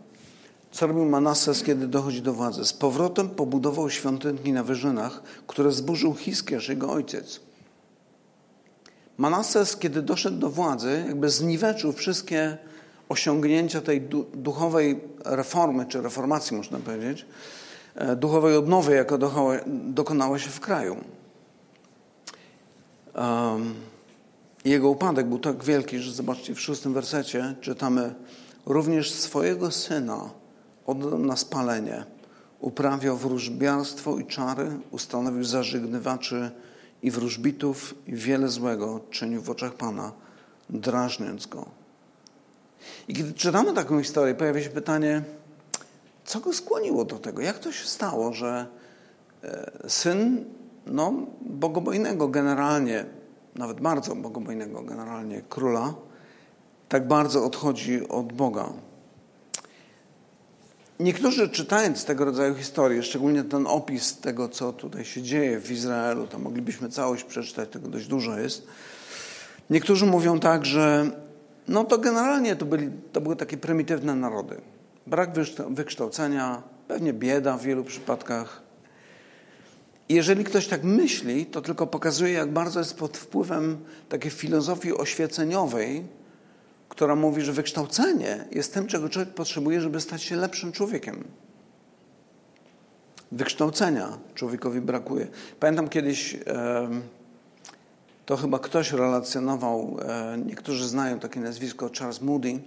Co 0.73 0.87
robił 0.87 1.05
Manasses, 1.05 1.62
kiedy 1.62 1.88
dochodzi 1.88 2.23
do 2.23 2.33
władzy? 2.33 2.65
Z 2.65 2.73
powrotem 2.73 3.29
pobudował 3.29 3.91
świątynki 3.91 4.53
na 4.53 4.62
wyżynach, 4.62 5.23
które 5.47 5.73
zburzył 5.73 6.15
Hiskiarz, 6.15 6.69
jego 6.69 6.93
ojciec. 6.93 7.41
Manasses, 9.19 9.76
kiedy 9.76 10.03
doszedł 10.03 10.38
do 10.38 10.50
władzy, 10.50 11.05
jakby 11.07 11.31
zniweczył 11.31 11.93
wszystkie 11.93 12.59
osiągnięcia 13.09 13.81
tej 13.81 14.00
duchowej 14.35 15.00
reformy, 15.25 15.87
czy 15.87 16.03
reformacji, 16.03 16.57
można 16.57 16.79
powiedzieć, 16.79 17.26
e, 17.95 18.17
duchowej 18.17 18.57
odnowy, 18.57 18.95
jaka 18.95 19.19
dokonała 19.67 20.38
się 20.38 20.50
w 20.50 20.61
kraju. 20.61 20.97
Um, 23.15 23.75
jego 24.71 24.91
upadek 24.91 25.27
był 25.27 25.39
tak 25.39 25.65
wielki, 25.65 25.99
że 25.99 26.13
zobaczcie, 26.13 26.55
w 26.55 26.61
szóstym 26.61 26.95
wersecie 26.95 27.55
czytamy 27.61 28.15
również 28.67 29.13
swojego 29.13 29.71
syna 29.71 30.31
oddał 30.87 31.19
na 31.19 31.37
spalenie, 31.37 32.05
uprawiał 32.61 33.17
wróżbiarstwo 33.17 34.19
i 34.19 34.27
czary, 34.27 34.71
ustanowił 34.91 35.45
zażygnywaczy 35.45 36.51
i 37.03 37.11
wróżbitów 37.11 37.95
i 38.07 38.15
wiele 38.15 38.49
złego 38.49 39.01
czynił 39.11 39.43
w 39.43 39.51
oczach 39.51 39.75
Pana, 39.75 40.13
drażniąc 40.71 41.47
go. 41.47 41.67
I 43.09 43.15
kiedy 43.15 43.35
czytamy 43.35 43.73
taką 43.73 44.03
historię, 44.03 44.35
pojawia 44.35 44.63
się 44.63 44.71
pytanie, 44.71 45.23
co 46.25 46.41
go 46.41 46.53
skłoniło 46.53 47.05
do 47.05 47.19
tego? 47.19 47.43
Jak 47.43 47.59
to 47.59 47.73
się 47.73 47.87
stało, 47.87 48.33
że 48.33 48.67
e, 49.45 49.71
syn 49.89 50.45
no, 50.87 51.13
bogobojnego 51.41 52.29
generalnie, 52.29 53.05
nawet 53.59 53.81
bardzo 53.81 54.17
bogobojnego 54.17 54.83
generalnie 54.83 55.43
króla, 55.49 55.95
tak 56.89 57.09
bardzo 57.09 57.45
odchodzi 57.45 58.09
od 58.09 58.33
Boga? 58.33 58.73
Niektórzy 61.01 61.49
czytając 61.49 62.05
tego 62.05 62.25
rodzaju 62.25 62.55
historie, 62.55 63.03
szczególnie 63.03 63.45
ten 63.45 63.67
opis 63.67 64.19
tego, 64.19 64.49
co 64.49 64.73
tutaj 64.73 65.05
się 65.05 65.23
dzieje 65.23 65.61
w 65.61 65.71
Izraelu, 65.71 66.27
to 66.27 66.39
moglibyśmy 66.39 66.89
całość 66.89 67.25
przeczytać, 67.25 67.69
tego 67.69 67.89
dość 67.89 68.07
dużo 68.07 68.39
jest. 68.39 68.67
Niektórzy 69.71 70.07
mówią 70.07 70.41
tak, 70.41 70.65
że 70.65 71.11
no 71.69 71.85
to 71.85 71.99
generalnie 71.99 72.57
to, 72.57 72.67
byli, 72.67 72.91
to 73.13 73.21
były 73.21 73.37
takie 73.37 73.57
prymitywne 73.57 74.15
narody. 74.15 74.61
Brak 75.07 75.31
wykształcenia, 75.71 76.63
pewnie 76.89 77.13
bieda 77.13 77.57
w 77.59 77.63
wielu 77.63 77.85
przypadkach. 77.85 78.66
Jeżeli 80.09 80.45
ktoś 80.45 80.67
tak 80.67 80.85
myśli, 80.85 81.47
to 81.47 81.63
tylko 81.63 81.87
pokazuje, 81.87 82.33
jak 82.33 82.53
bardzo 82.53 82.79
jest 82.79 82.97
pod 82.99 83.17
wpływem 83.17 83.79
takiej 84.09 84.31
filozofii 84.31 84.93
oświeceniowej, 84.93 86.05
która 86.89 87.17
mówi, 87.17 87.43
że 87.43 87.53
wykształcenie 87.53 88.45
jest 88.53 88.75
tym, 88.75 88.87
czego 88.87 89.09
człowiek 89.09 89.35
potrzebuje, 89.35 89.81
żeby 89.81 90.01
stać 90.01 90.23
się 90.23 90.37
lepszym 90.37 90.73
człowiekiem. 90.73 91.25
Wykształcenia 93.33 94.19
człowiekowi 94.35 94.81
brakuje. 94.81 95.27
Pamiętam 95.61 95.89
kiedyś, 95.89 96.37
to 98.27 98.37
chyba 98.37 98.59
ktoś 98.59 98.93
relacjonował, 98.93 99.97
e, 100.03 100.39
niektórzy 100.47 100.89
znają 100.89 101.19
takie 101.19 101.41
nazwisko, 101.41 101.91
Charles 101.99 102.23
Moody. 102.23 102.59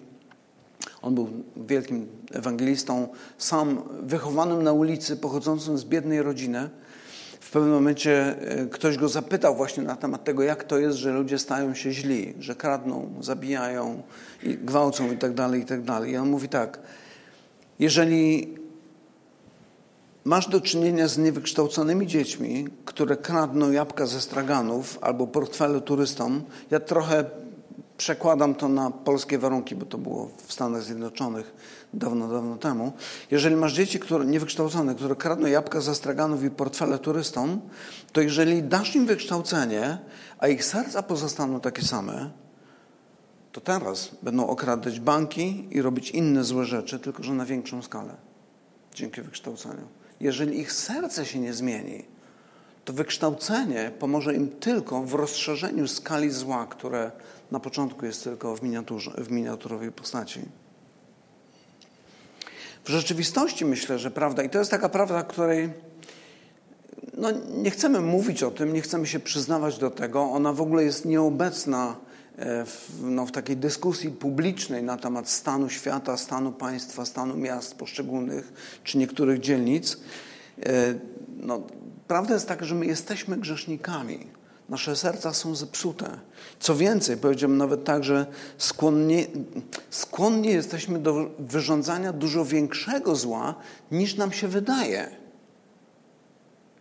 On 1.02 1.16
był 1.16 1.30
wielkim 1.58 2.08
ewangelistą, 2.32 3.08
sam 3.38 3.82
wychowanym 4.02 4.64
na 4.64 4.74
ulicy, 4.74 5.18
pochodzącym 5.18 5.78
z 5.78 5.86
biednej 5.86 6.22
rodziny 6.22 6.70
w 7.40 7.52
pewnym 7.52 7.74
momencie 7.74 8.36
e, 8.42 8.66
ktoś 8.66 8.98
go 8.98 9.10
zapytał 9.10 9.56
właśnie 9.56 9.84
na 9.84 9.96
temat 9.96 10.24
tego, 10.24 10.44
jak 10.44 10.64
to 10.64 10.80
jest, 10.80 10.98
że 10.98 11.12
ludzie 11.12 11.40
stają 11.40 11.76
się 11.76 11.92
źli, 11.92 12.34
że 12.40 12.56
kradną, 12.56 13.14
zabijają, 13.22 14.02
i 14.44 14.58
gwałcą 14.58 15.12
i 15.12 15.18
tak 15.18 15.34
dalej, 15.34 15.62
i 15.62 15.66
tak 15.66 15.82
dalej. 15.82 16.12
I 16.12 16.18
on 16.18 16.30
mówi 16.30 16.50
tak, 16.50 16.80
jeżeli 17.80 18.54
masz 20.24 20.50
do 20.50 20.62
czynienia 20.62 21.08
z 21.08 21.18
niewykształconymi 21.18 22.08
dziećmi, 22.08 22.68
które 22.86 23.18
kradną 23.18 23.72
jabłka 23.72 24.06
ze 24.06 24.22
straganów 24.22 24.98
albo 25.02 25.28
portfele 25.28 25.82
turystom, 25.82 26.44
ja 26.72 26.80
trochę 26.80 27.24
przekładam 28.00 28.56
to 28.56 28.70
na 28.70 28.92
polskie 28.92 29.38
warunki, 29.38 29.76
bo 29.76 29.86
to 29.86 29.98
było 29.98 30.30
w 30.48 30.54
Stanach 30.54 30.84
Zjednoczonych 30.84 31.54
dawno, 31.94 32.28
dawno 32.28 32.58
temu. 32.58 32.94
Jeżeli 33.32 33.56
masz 33.56 33.74
dzieci 33.74 34.00
które, 34.00 34.26
niewykształcone, 34.26 34.96
które 34.96 35.16
kradną 35.16 35.48
jabłka 35.48 35.82
za 35.82 35.96
straganów 35.96 36.44
i 36.44 36.50
portfele 36.50 37.00
turystom, 37.00 37.62
to 38.12 38.22
jeżeli 38.22 38.64
dasz 38.64 38.96
im 38.96 39.06
wykształcenie, 39.06 39.98
a 40.40 40.48
ich 40.48 40.66
serca 40.66 41.04
pozostaną 41.04 41.60
takie 41.60 41.82
same, 41.82 42.30
to 43.52 43.62
teraz 43.62 44.12
będą 44.24 44.48
okradać 44.48 45.00
banki 45.00 45.68
i 45.72 45.82
robić 45.82 46.12
inne 46.12 46.44
złe 46.44 46.66
rzeczy, 46.66 47.00
tylko 47.00 47.24
że 47.24 47.34
na 47.34 47.46
większą 47.46 47.82
skalę. 47.82 48.16
Dzięki 48.96 49.22
wykształceniu. 49.22 49.88
Jeżeli 50.20 50.60
ich 50.60 50.72
serce 50.72 51.26
się 51.26 51.40
nie 51.40 51.54
zmieni, 51.54 52.06
to 52.86 52.94
wykształcenie 52.94 53.92
pomoże 54.00 54.36
im 54.36 54.50
tylko 54.50 55.04
w 55.04 55.14
rozszerzeniu 55.14 55.88
skali 55.88 56.30
zła, 56.30 56.66
które 56.66 57.12
na 57.52 57.60
początku 57.60 58.06
jest 58.06 58.24
tylko 58.24 58.56
w, 58.56 58.64
miniaturze, 58.64 59.12
w 59.18 59.32
miniaturowej 59.32 59.92
postaci. 59.92 60.42
W 62.84 62.90
rzeczywistości 62.90 63.66
myślę, 63.66 64.00
że 64.00 64.12
prawda, 64.12 64.44
i 64.44 64.50
to 64.50 64.60
jest 64.60 64.72
taka 64.72 64.90
prawda, 64.90 65.24
której 65.24 65.70
no, 67.18 67.30
nie 67.58 67.72
chcemy 67.72 68.02
mówić 68.02 68.44
o 68.44 68.52
tym, 68.52 68.74
nie 68.74 68.82
chcemy 68.82 69.08
się 69.08 69.20
przyznawać 69.20 69.78
do 69.78 69.92
tego, 69.92 70.22
ona 70.22 70.54
w 70.54 70.62
ogóle 70.62 70.84
jest 70.84 71.06
nieobecna 71.06 71.96
e, 72.38 72.66
w, 72.66 73.02
no, 73.02 73.26
w 73.26 73.32
takiej 73.32 73.58
dyskusji 73.58 74.10
publicznej 74.10 74.84
na 74.84 74.98
temat 74.98 75.30
stanu 75.30 75.70
świata, 75.70 76.18
stanu 76.18 76.52
państwa, 76.52 77.06
stanu 77.06 77.38
miast 77.38 77.76
poszczególnych 77.76 78.54
czy 78.84 78.98
niektórych 78.98 79.40
dzielnic. 79.40 79.98
E, 80.66 80.96
no, 81.38 81.62
prawda 82.08 82.34
jest 82.34 82.48
taka, 82.48 82.66
że 82.66 82.76
my 82.76 82.86
jesteśmy 82.86 83.38
grzesznikami. 83.38 84.39
Nasze 84.70 84.96
serca 84.96 85.34
są 85.34 85.56
zepsute. 85.56 86.20
Co 86.60 86.76
więcej, 86.76 87.18
powiedziałbym 87.18 87.58
nawet 87.58 87.84
tak, 87.84 88.04
że 88.04 88.26
skłonnie, 88.58 89.28
skłonni 89.90 90.48
jesteśmy 90.48 91.00
do 91.00 91.30
wyrządzania 91.40 92.14
dużo 92.14 92.46
większego 92.46 93.16
zła, 93.16 93.56
niż 93.92 94.16
nam 94.16 94.32
się 94.32 94.48
wydaje. 94.48 95.10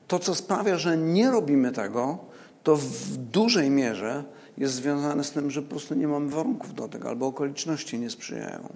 To, 0.09 0.19
co 0.19 0.35
sprawia, 0.35 0.79
że 0.79 0.97
nie 0.97 1.31
robimy 1.31 1.73
tego, 1.73 2.19
to 2.63 2.77
w 2.77 3.17
dużej 3.17 3.71
mierze 3.71 4.25
jest 4.59 4.75
związane 4.75 5.25
z 5.25 5.31
tym, 5.31 5.51
że 5.51 5.63
po 5.63 5.71
prostu 5.71 5.95
nie 5.95 6.09
mamy 6.09 6.31
warunków 6.31 6.75
do 6.75 6.89
tego, 6.89 7.09
albo 7.09 7.27
okoliczności 7.27 7.99
nie 7.99 8.11
sprzyjają. 8.11 8.69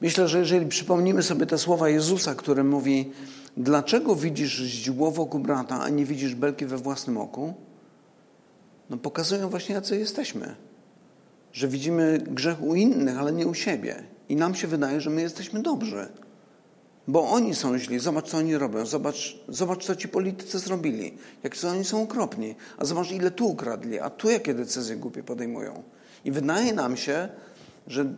Myślę, 0.00 0.28
że 0.28 0.38
jeżeli 0.38 0.66
przypomnimy 0.66 1.22
sobie 1.22 1.46
te 1.46 1.58
słowa 1.58 1.88
Jezusa, 1.88 2.34
który 2.34 2.64
mówi, 2.64 3.12
dlaczego 3.56 4.16
widzisz 4.16 4.56
źdźbło 4.56 5.10
wokół 5.10 5.40
brata, 5.40 5.80
a 5.80 5.88
nie 5.88 6.04
widzisz 6.04 6.34
belki 6.34 6.66
we 6.66 6.76
własnym 6.76 7.16
oku? 7.16 7.54
No 8.90 8.96
pokazują 8.96 9.48
właśnie, 9.48 9.74
jacy 9.74 9.98
jesteśmy. 9.98 10.54
Że 11.52 11.68
widzimy 11.68 12.18
grzech 12.26 12.62
u 12.62 12.74
innych, 12.74 13.18
ale 13.18 13.32
nie 13.32 13.46
u 13.46 13.54
siebie. 13.54 14.04
I 14.28 14.36
nam 14.36 14.54
się 14.54 14.68
wydaje, 14.68 15.00
że 15.00 15.10
my 15.10 15.22
jesteśmy 15.22 15.62
dobrzy. 15.62 16.08
Bo 17.08 17.30
oni 17.30 17.54
są 17.54 17.78
źli. 17.78 17.98
Zobacz, 17.98 18.28
co 18.28 18.38
oni 18.38 18.56
robią. 18.56 18.86
Zobacz, 18.86 19.38
zobacz 19.48 19.84
co 19.84 19.96
ci 19.96 20.08
politycy 20.08 20.58
zrobili. 20.58 21.18
Jak 21.42 21.56
co 21.56 21.68
oni 21.68 21.84
są 21.84 22.02
okropni. 22.02 22.54
A 22.78 22.84
zobacz, 22.84 23.10
ile 23.10 23.30
tu 23.30 23.46
ukradli. 23.46 24.00
A 24.00 24.10
tu 24.10 24.30
jakie 24.30 24.54
decyzje 24.54 24.96
głupie 24.96 25.22
podejmują. 25.22 25.82
I 26.24 26.30
wydaje 26.32 26.72
nam 26.72 26.96
się, 26.96 27.28
że 27.86 28.14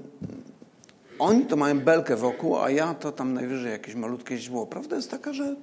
oni 1.19 1.47
to 1.47 1.57
mają 1.57 1.81
belkę 1.81 2.17
wokół, 2.17 2.59
a 2.59 2.71
ja 2.71 2.95
to 2.95 3.13
tam 3.13 3.35
najwyżej 3.35 3.73
jakieś 3.73 3.95
malutkie 3.95 4.39
źdźbło. 4.39 4.67
Prawda 4.67 4.97
jest 4.97 5.11
taka, 5.11 5.33
że 5.33 5.57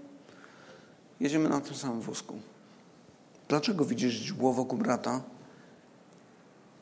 jedziemy 1.19 1.49
na 1.49 1.61
tym 1.61 1.75
samym 1.75 2.01
wózku. 2.01 2.39
Dlaczego 3.47 3.85
widzisz 3.85 4.13
źdźbło 4.13 4.53
wokół 4.53 4.79
brata, 4.79 5.21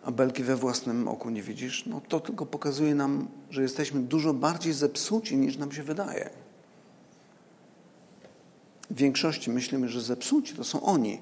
a 0.04 0.12
belki 0.12 0.44
we 0.44 0.56
własnym 0.56 1.08
oku 1.08 1.30
nie 1.30 1.42
widzisz? 1.42 1.86
No 1.86 2.02
to 2.08 2.20
tylko 2.20 2.46
pokazuje 2.46 2.96
nam, 2.96 3.28
że 3.50 3.62
jesteśmy 3.62 4.02
dużo 4.02 4.34
bardziej 4.34 4.74
zepsuci 4.74 5.38
niż 5.38 5.58
nam 5.58 5.72
się 5.72 5.84
wydaje. 5.84 6.30
W 8.90 8.96
większości 8.96 9.50
myślimy, 9.52 9.90
że 9.90 10.02
zepsuci 10.02 10.56
to 10.56 10.64
są 10.64 10.82
oni, 10.82 11.20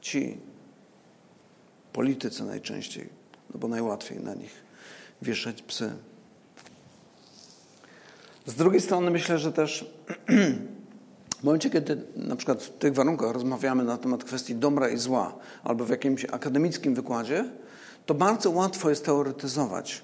ci 0.00 0.38
politycy 1.92 2.44
najczęściej, 2.44 3.08
no 3.54 3.60
bo 3.60 3.68
najłatwiej 3.68 4.20
na 4.20 4.34
nich 4.34 4.54
wieszać 5.22 5.62
psy. 5.62 5.92
Z 8.46 8.54
drugiej 8.54 8.80
strony 8.80 9.10
myślę, 9.10 9.38
że 9.38 9.52
też 9.52 9.84
w 11.40 11.44
momencie, 11.44 11.70
kiedy 11.70 12.02
na 12.16 12.36
przykład 12.36 12.62
w 12.62 12.70
tych 12.70 12.94
warunkach 12.94 13.32
rozmawiamy 13.32 13.84
na 13.84 13.98
temat 13.98 14.24
kwestii 14.24 14.54
dobra 14.54 14.88
i 14.88 14.96
zła, 14.96 15.34
albo 15.64 15.84
w 15.84 15.90
jakimś 15.90 16.24
akademickim 16.24 16.94
wykładzie, 16.94 17.44
to 18.06 18.14
bardzo 18.14 18.50
łatwo 18.50 18.90
jest 18.90 19.04
teoretyzować. 19.04 20.02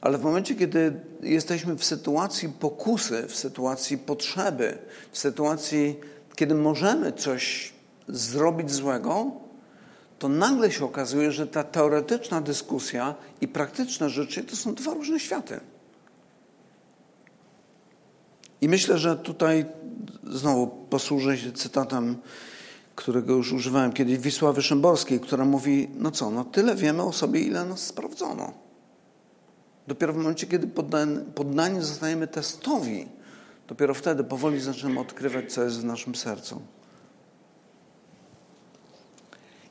Ale 0.00 0.18
w 0.18 0.22
momencie, 0.22 0.54
kiedy 0.54 1.00
jesteśmy 1.22 1.76
w 1.76 1.84
sytuacji 1.84 2.48
pokusy, 2.48 3.24
w 3.28 3.36
sytuacji 3.36 3.98
potrzeby, 3.98 4.78
w 5.12 5.18
sytuacji, 5.18 6.00
kiedy 6.36 6.54
możemy 6.54 7.12
coś 7.12 7.72
zrobić 8.08 8.72
złego, 8.72 9.30
to 10.18 10.28
nagle 10.28 10.72
się 10.72 10.84
okazuje, 10.84 11.32
że 11.32 11.46
ta 11.46 11.64
teoretyczna 11.64 12.40
dyskusja 12.40 13.14
i 13.40 13.48
praktyczne 13.48 14.10
rzeczy 14.10 14.44
to 14.44 14.56
są 14.56 14.74
dwa 14.74 14.94
różne 14.94 15.20
światy. 15.20 15.60
I 18.62 18.68
myślę, 18.68 18.98
że 18.98 19.16
tutaj 19.16 19.66
znowu 20.24 20.66
posłużę 20.66 21.38
się 21.38 21.52
cytatem, 21.52 22.16
którego 22.94 23.34
już 23.34 23.52
używałem 23.52 23.92
kiedyś, 23.92 24.18
Wisławy 24.18 24.62
Szymborskiej, 24.62 25.20
która 25.20 25.44
mówi, 25.44 25.90
no 25.94 26.10
co, 26.10 26.30
no 26.30 26.44
tyle 26.44 26.74
wiemy 26.74 27.02
o 27.02 27.12
sobie, 27.12 27.40
ile 27.40 27.64
nas 27.64 27.80
sprawdzono. 27.86 28.52
Dopiero 29.86 30.12
w 30.12 30.16
momencie, 30.16 30.46
kiedy 30.46 30.66
poddani, 30.66 31.18
poddani 31.34 31.80
zostajemy 31.80 32.26
testowi, 32.26 33.06
dopiero 33.68 33.94
wtedy 33.94 34.24
powoli 34.24 34.60
zaczynamy 34.60 35.00
odkrywać, 35.00 35.52
co 35.52 35.62
jest 35.62 35.80
w 35.80 35.84
naszym 35.84 36.14
sercu. 36.14 36.62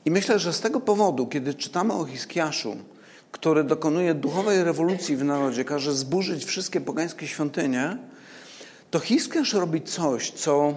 I 0.05 0.11
myślę, 0.11 0.39
że 0.39 0.53
z 0.53 0.61
tego 0.61 0.79
powodu, 0.79 1.27
kiedy 1.27 1.53
czytamy 1.53 1.93
o 1.93 2.05
Hiskiaszu, 2.05 2.75
który 3.31 3.63
dokonuje 3.63 4.13
duchowej 4.13 4.63
rewolucji 4.63 5.17
w 5.17 5.23
narodzie, 5.23 5.65
każe 5.65 5.93
zburzyć 5.93 6.45
wszystkie 6.45 6.81
pogańskie 6.81 7.27
świątynie, 7.27 7.97
to 8.91 8.99
Hiskiasz 8.99 9.53
robi 9.53 9.81
coś, 9.81 10.31
co, 10.31 10.73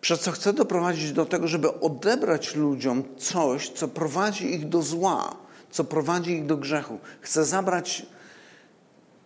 przez 0.00 0.20
co 0.20 0.32
chce 0.32 0.52
doprowadzić 0.52 1.12
do 1.12 1.26
tego, 1.26 1.48
żeby 1.48 1.80
odebrać 1.80 2.54
ludziom 2.54 3.04
coś, 3.16 3.68
co 3.68 3.88
prowadzi 3.88 4.54
ich 4.54 4.68
do 4.68 4.82
zła, 4.82 5.36
co 5.70 5.84
prowadzi 5.84 6.32
ich 6.32 6.46
do 6.46 6.56
grzechu. 6.56 6.98
Chce 7.20 7.44
zabrać 7.44 8.06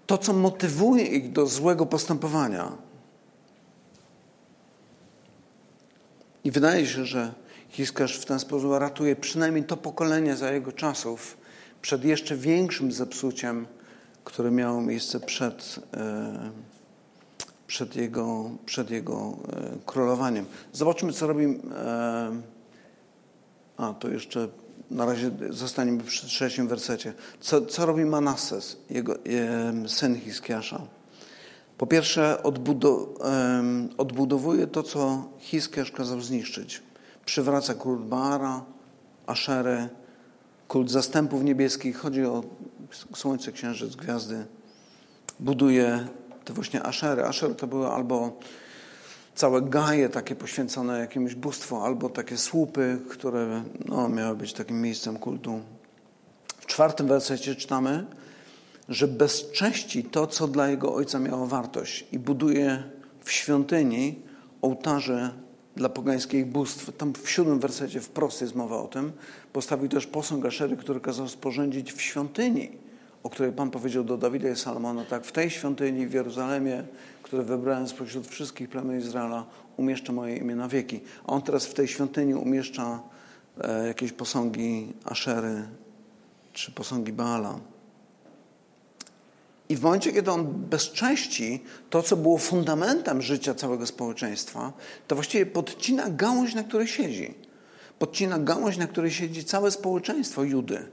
to, 0.06 0.18
co 0.18 0.32
motywuje 0.32 1.04
ich 1.04 1.32
do 1.32 1.46
złego 1.46 1.86
postępowania. 1.86 2.72
I 6.44 6.50
wydaje 6.50 6.86
się, 6.86 7.04
że 7.04 7.32
Hiskiasz 7.68 8.18
w 8.18 8.24
ten 8.24 8.38
sposób 8.38 8.72
ratuje 8.78 9.16
przynajmniej 9.16 9.64
to 9.64 9.76
pokolenie 9.76 10.36
za 10.36 10.52
jego 10.52 10.72
czasów 10.72 11.36
przed 11.82 12.04
jeszcze 12.04 12.36
większym 12.36 12.92
zepsuciem, 12.92 13.66
które 14.24 14.50
miało 14.50 14.80
miejsce 14.80 15.20
przed. 15.20 15.78
Yy, 15.96 16.71
przed 17.66 17.96
jego, 17.96 18.50
przed 18.66 18.90
jego 18.90 19.36
e, 19.52 19.78
królowaniem. 19.86 20.46
Zobaczmy, 20.72 21.12
co 21.12 21.26
robi. 21.26 21.44
E, 21.44 22.42
a, 23.76 23.94
to 23.94 24.08
jeszcze 24.08 24.48
na 24.90 25.06
razie 25.06 25.30
zostaniemy 25.50 26.02
przy 26.02 26.26
trzecim 26.26 26.68
wersecie. 26.68 27.14
Co, 27.40 27.66
co 27.66 27.86
robi 27.86 28.04
Manasses, 28.04 28.76
jego, 28.90 29.14
syn 29.86 30.20
Hiskiasza? 30.20 30.80
Po 31.78 31.86
pierwsze, 31.86 32.42
odbudowuje 33.98 34.66
to, 34.66 34.82
co 34.82 35.28
Hiskiasz 35.38 35.90
kazał 35.90 36.20
zniszczyć. 36.20 36.82
Przywraca 37.24 37.74
kult 37.74 38.00
Baara, 38.00 38.64
Aszerę, 39.26 39.88
kult 40.68 40.90
zastępów 40.90 41.44
niebieskich. 41.44 41.96
Chodzi 41.96 42.24
o 42.24 42.44
słońce, 43.14 43.52
księżyc, 43.52 43.96
gwiazdy. 43.96 44.46
Buduje 45.40 46.06
te 46.44 46.52
właśnie 46.52 46.82
aszery. 46.82 47.24
Aszer 47.24 47.56
to 47.56 47.66
były 47.66 47.88
albo 47.88 48.38
całe 49.34 49.62
gaje 49.62 50.08
takie 50.08 50.34
poświęcone 50.34 50.98
jakiemuś 50.98 51.34
bóstwu, 51.34 51.76
albo 51.76 52.08
takie 52.10 52.36
słupy, 52.36 52.98
które 53.10 53.62
no, 53.84 54.08
miały 54.08 54.36
być 54.36 54.52
takim 54.52 54.82
miejscem 54.82 55.18
kultu. 55.18 55.60
W 56.58 56.66
czwartym 56.66 57.06
wersecie 57.06 57.54
czytamy, 57.54 58.06
że 58.88 59.08
bezcześci 59.08 60.04
to, 60.04 60.26
co 60.26 60.48
dla 60.48 60.68
jego 60.68 60.94
ojca 60.94 61.18
miało 61.18 61.46
wartość 61.46 62.06
i 62.12 62.18
buduje 62.18 62.82
w 63.24 63.32
świątyni 63.32 64.18
ołtarze 64.62 65.30
dla 65.76 65.88
pogańskich 65.88 66.46
bóstw. 66.46 66.96
Tam 66.96 67.12
w 67.12 67.30
siódmym 67.30 67.60
wersecie 67.60 68.00
wprost 68.00 68.40
jest 68.40 68.54
mowa 68.54 68.76
o 68.76 68.88
tym. 68.88 69.12
Postawił 69.52 69.88
też 69.88 70.06
posąg 70.06 70.46
Aszery, 70.46 70.76
który 70.76 71.00
kazał 71.00 71.28
sporządzić 71.28 71.92
w 71.92 72.02
świątyni 72.02 72.81
o 73.22 73.30
której 73.30 73.52
Pan 73.52 73.70
powiedział 73.70 74.04
do 74.04 74.16
Dawida 74.16 74.48
i 74.48 74.56
Salomona, 74.56 75.04
tak, 75.04 75.26
w 75.26 75.32
tej 75.32 75.50
świątyni 75.50 76.06
w 76.06 76.12
Jeruzalemie, 76.12 76.84
które 77.22 77.42
wybrałem 77.42 77.88
spośród 77.88 78.26
wszystkich 78.26 78.68
plemion 78.68 78.98
Izraela, 78.98 79.46
umieszczę 79.76 80.12
moje 80.12 80.36
imię 80.36 80.56
na 80.56 80.68
wieki. 80.68 81.00
A 81.26 81.26
on 81.26 81.42
teraz 81.42 81.66
w 81.66 81.74
tej 81.74 81.88
świątyni 81.88 82.34
umieszcza 82.34 83.00
e, 83.60 83.86
jakieś 83.86 84.12
posągi 84.12 84.92
Aszery 85.04 85.62
czy 86.52 86.72
posągi 86.72 87.12
Baala. 87.12 87.58
I 89.68 89.76
w 89.76 89.82
momencie, 89.82 90.12
kiedy 90.12 90.30
on 90.30 90.46
bezcześci 90.46 91.62
to, 91.90 92.02
co 92.02 92.16
było 92.16 92.38
fundamentem 92.38 93.22
życia 93.22 93.54
całego 93.54 93.86
społeczeństwa, 93.86 94.72
to 95.08 95.14
właściwie 95.14 95.46
podcina 95.46 96.10
gałąź, 96.10 96.54
na 96.54 96.62
której 96.64 96.88
siedzi. 96.88 97.34
Podcina 97.98 98.38
gałąź, 98.38 98.76
na 98.76 98.86
której 98.86 99.10
siedzi 99.10 99.44
całe 99.44 99.70
społeczeństwo 99.70 100.44
Judy. 100.44 100.88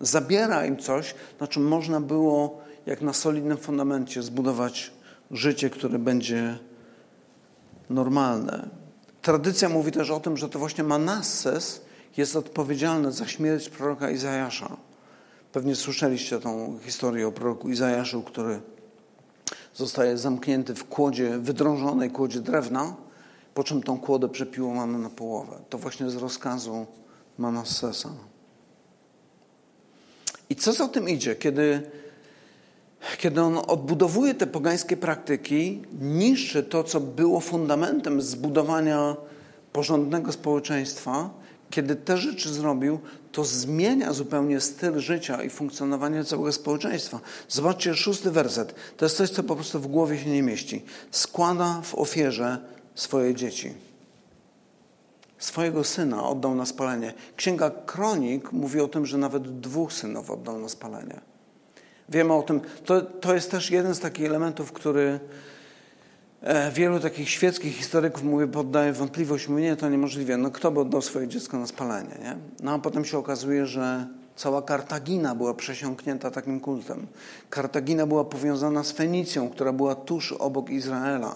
Zabiera 0.00 0.66
im 0.66 0.76
coś, 0.76 1.14
na 1.40 1.46
czym 1.46 1.68
można 1.68 2.00
było, 2.00 2.60
jak 2.86 3.02
na 3.02 3.12
solidnym 3.12 3.56
fundamencie, 3.56 4.22
zbudować 4.22 4.92
życie, 5.30 5.70
które 5.70 5.98
będzie 5.98 6.58
normalne. 7.90 8.68
Tradycja 9.22 9.68
mówi 9.68 9.92
też 9.92 10.10
o 10.10 10.20
tym, 10.20 10.36
że 10.36 10.48
to 10.48 10.58
właśnie 10.58 10.84
Manasses 10.84 11.80
jest 12.16 12.36
odpowiedzialny 12.36 13.12
za 13.12 13.26
śmierć 13.26 13.68
proroka 13.68 14.10
Izajasza. 14.10 14.76
Pewnie 15.52 15.76
słyszeliście 15.76 16.40
tą 16.40 16.78
historię 16.84 17.28
o 17.28 17.32
proroku 17.32 17.70
Izajaszu, 17.70 18.22
który 18.22 18.60
zostaje 19.74 20.18
zamknięty 20.18 20.74
w 20.74 20.84
kłodzie, 20.84 21.38
wydrążonej 21.38 22.10
kłodzie 22.10 22.40
drewna, 22.40 22.94
po 23.54 23.64
czym 23.64 23.82
tą 23.82 24.00
kłodę 24.00 24.28
przepiłowano 24.28 24.98
na 24.98 25.10
połowę. 25.10 25.58
To 25.68 25.78
właśnie 25.78 26.10
z 26.10 26.16
rozkazu 26.16 26.86
Manassesa. 27.38 28.29
I 30.50 30.56
co 30.56 30.72
za 30.72 30.88
tym 30.88 31.08
idzie, 31.08 31.36
kiedy, 31.36 31.82
kiedy 33.18 33.42
on 33.42 33.58
odbudowuje 33.66 34.34
te 34.34 34.46
pogańskie 34.46 34.96
praktyki, 34.96 35.82
niszczy 36.00 36.62
to, 36.62 36.84
co 36.84 37.00
było 37.00 37.40
fundamentem 37.40 38.22
zbudowania 38.22 39.16
porządnego 39.72 40.32
społeczeństwa, 40.32 41.30
kiedy 41.70 41.96
te 41.96 42.18
rzeczy 42.18 42.52
zrobił, 42.52 42.98
to 43.32 43.44
zmienia 43.44 44.12
zupełnie 44.12 44.60
styl 44.60 44.98
życia 44.98 45.42
i 45.42 45.50
funkcjonowanie 45.50 46.24
całego 46.24 46.52
społeczeństwa. 46.52 47.20
Zobaczcie 47.48 47.94
szósty 47.94 48.30
werset. 48.30 48.74
To 48.96 49.04
jest 49.04 49.16
coś, 49.16 49.30
co 49.30 49.42
po 49.42 49.54
prostu 49.54 49.80
w 49.80 49.86
głowie 49.86 50.18
się 50.18 50.30
nie 50.30 50.42
mieści. 50.42 50.84
Składa 51.10 51.80
w 51.82 51.94
ofierze 51.94 52.58
swoje 52.94 53.34
dzieci. 53.34 53.89
Swojego 55.40 55.84
syna 55.84 56.28
oddał 56.28 56.54
na 56.54 56.66
spalenie. 56.66 57.14
Księga 57.36 57.70
Kronik 57.86 58.52
mówi 58.52 58.80
o 58.80 58.88
tym, 58.88 59.06
że 59.06 59.18
nawet 59.18 59.60
dwóch 59.60 59.92
synów 59.92 60.30
oddał 60.30 60.58
na 60.58 60.68
spalenie. 60.68 61.20
Wiemy 62.08 62.34
o 62.34 62.42
tym. 62.42 62.60
To, 62.84 63.00
to 63.00 63.34
jest 63.34 63.50
też 63.50 63.70
jeden 63.70 63.94
z 63.94 64.00
takich 64.00 64.26
elementów, 64.26 64.72
który 64.72 65.20
E, 66.42 66.70
wielu 66.70 67.00
takich 67.00 67.30
świeckich 67.30 67.76
historyków 67.76 68.22
mówi, 68.22 68.46
poddaje 68.46 68.92
wątpliwość, 68.92 69.48
mówi, 69.48 69.62
nie, 69.62 69.76
to 69.76 69.88
niemożliwe. 69.88 70.36
No 70.36 70.50
kto 70.50 70.70
by 70.70 70.80
oddał 70.80 71.02
swoje 71.02 71.28
dziecko 71.28 71.58
na 71.58 71.66
spalenie, 71.66 72.14
nie? 72.22 72.36
No 72.62 72.72
a 72.72 72.78
potem 72.78 73.04
się 73.04 73.18
okazuje, 73.18 73.66
że 73.66 74.06
cała 74.36 74.62
Kartagina 74.62 75.34
była 75.34 75.54
przesiąknięta 75.54 76.30
takim 76.30 76.60
kultem. 76.60 77.06
Kartagina 77.50 78.06
była 78.06 78.24
powiązana 78.24 78.84
z 78.84 78.92
Fenicją, 78.92 79.50
która 79.50 79.72
była 79.72 79.94
tuż 79.94 80.32
obok 80.32 80.70
Izraela. 80.70 81.34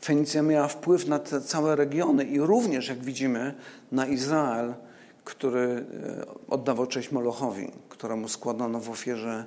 Fenicja 0.00 0.42
miała 0.42 0.68
wpływ 0.68 1.08
na 1.08 1.18
te 1.18 1.40
całe 1.40 1.76
regiony 1.76 2.24
i 2.24 2.40
również, 2.40 2.88
jak 2.88 2.98
widzimy, 2.98 3.54
na 3.92 4.06
Izrael, 4.06 4.74
który 5.24 5.60
e, 5.60 6.24
oddawał 6.48 6.86
cześć 6.86 7.12
Molochowi, 7.12 7.70
któremu 7.88 8.28
składano 8.28 8.80
w 8.80 8.90
ofierze 8.90 9.44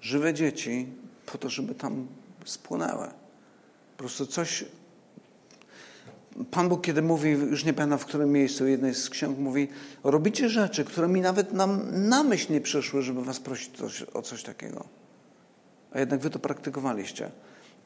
żywe 0.00 0.34
dzieci 0.34 0.86
po 1.26 1.38
to, 1.38 1.48
żeby 1.48 1.74
tam 1.74 2.06
spłonęły. 2.44 3.06
Po 3.96 3.98
prostu 3.98 4.26
coś. 4.26 4.64
Pan 6.50 6.68
Bóg, 6.68 6.82
kiedy 6.82 7.02
mówi, 7.02 7.30
już 7.30 7.64
nie 7.64 7.72
pamiętam 7.72 7.98
w 7.98 8.04
którym 8.04 8.32
miejscu, 8.32 8.66
jednej 8.66 8.94
z 8.94 9.10
ksiąg 9.10 9.38
mówi, 9.38 9.68
robicie 10.04 10.48
rzeczy, 10.48 10.84
które 10.84 11.08
mi 11.08 11.20
nawet 11.20 11.52
na, 11.52 11.66
na 11.92 12.22
myśl 12.22 12.52
nie 12.52 12.60
przyszły, 12.60 13.02
żeby 13.02 13.24
was 13.24 13.40
prosić 13.40 13.70
o 14.14 14.22
coś 14.22 14.42
takiego. 14.42 14.84
A 15.92 16.00
jednak 16.00 16.20
wy 16.20 16.30
to 16.30 16.38
praktykowaliście. 16.38 17.30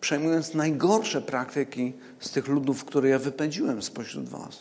Przejmując 0.00 0.54
najgorsze 0.54 1.22
praktyki 1.22 1.92
z 2.20 2.30
tych 2.30 2.48
ludów, 2.48 2.84
które 2.84 3.08
ja 3.08 3.18
wypędziłem 3.18 3.82
spośród 3.82 4.28
was. 4.28 4.58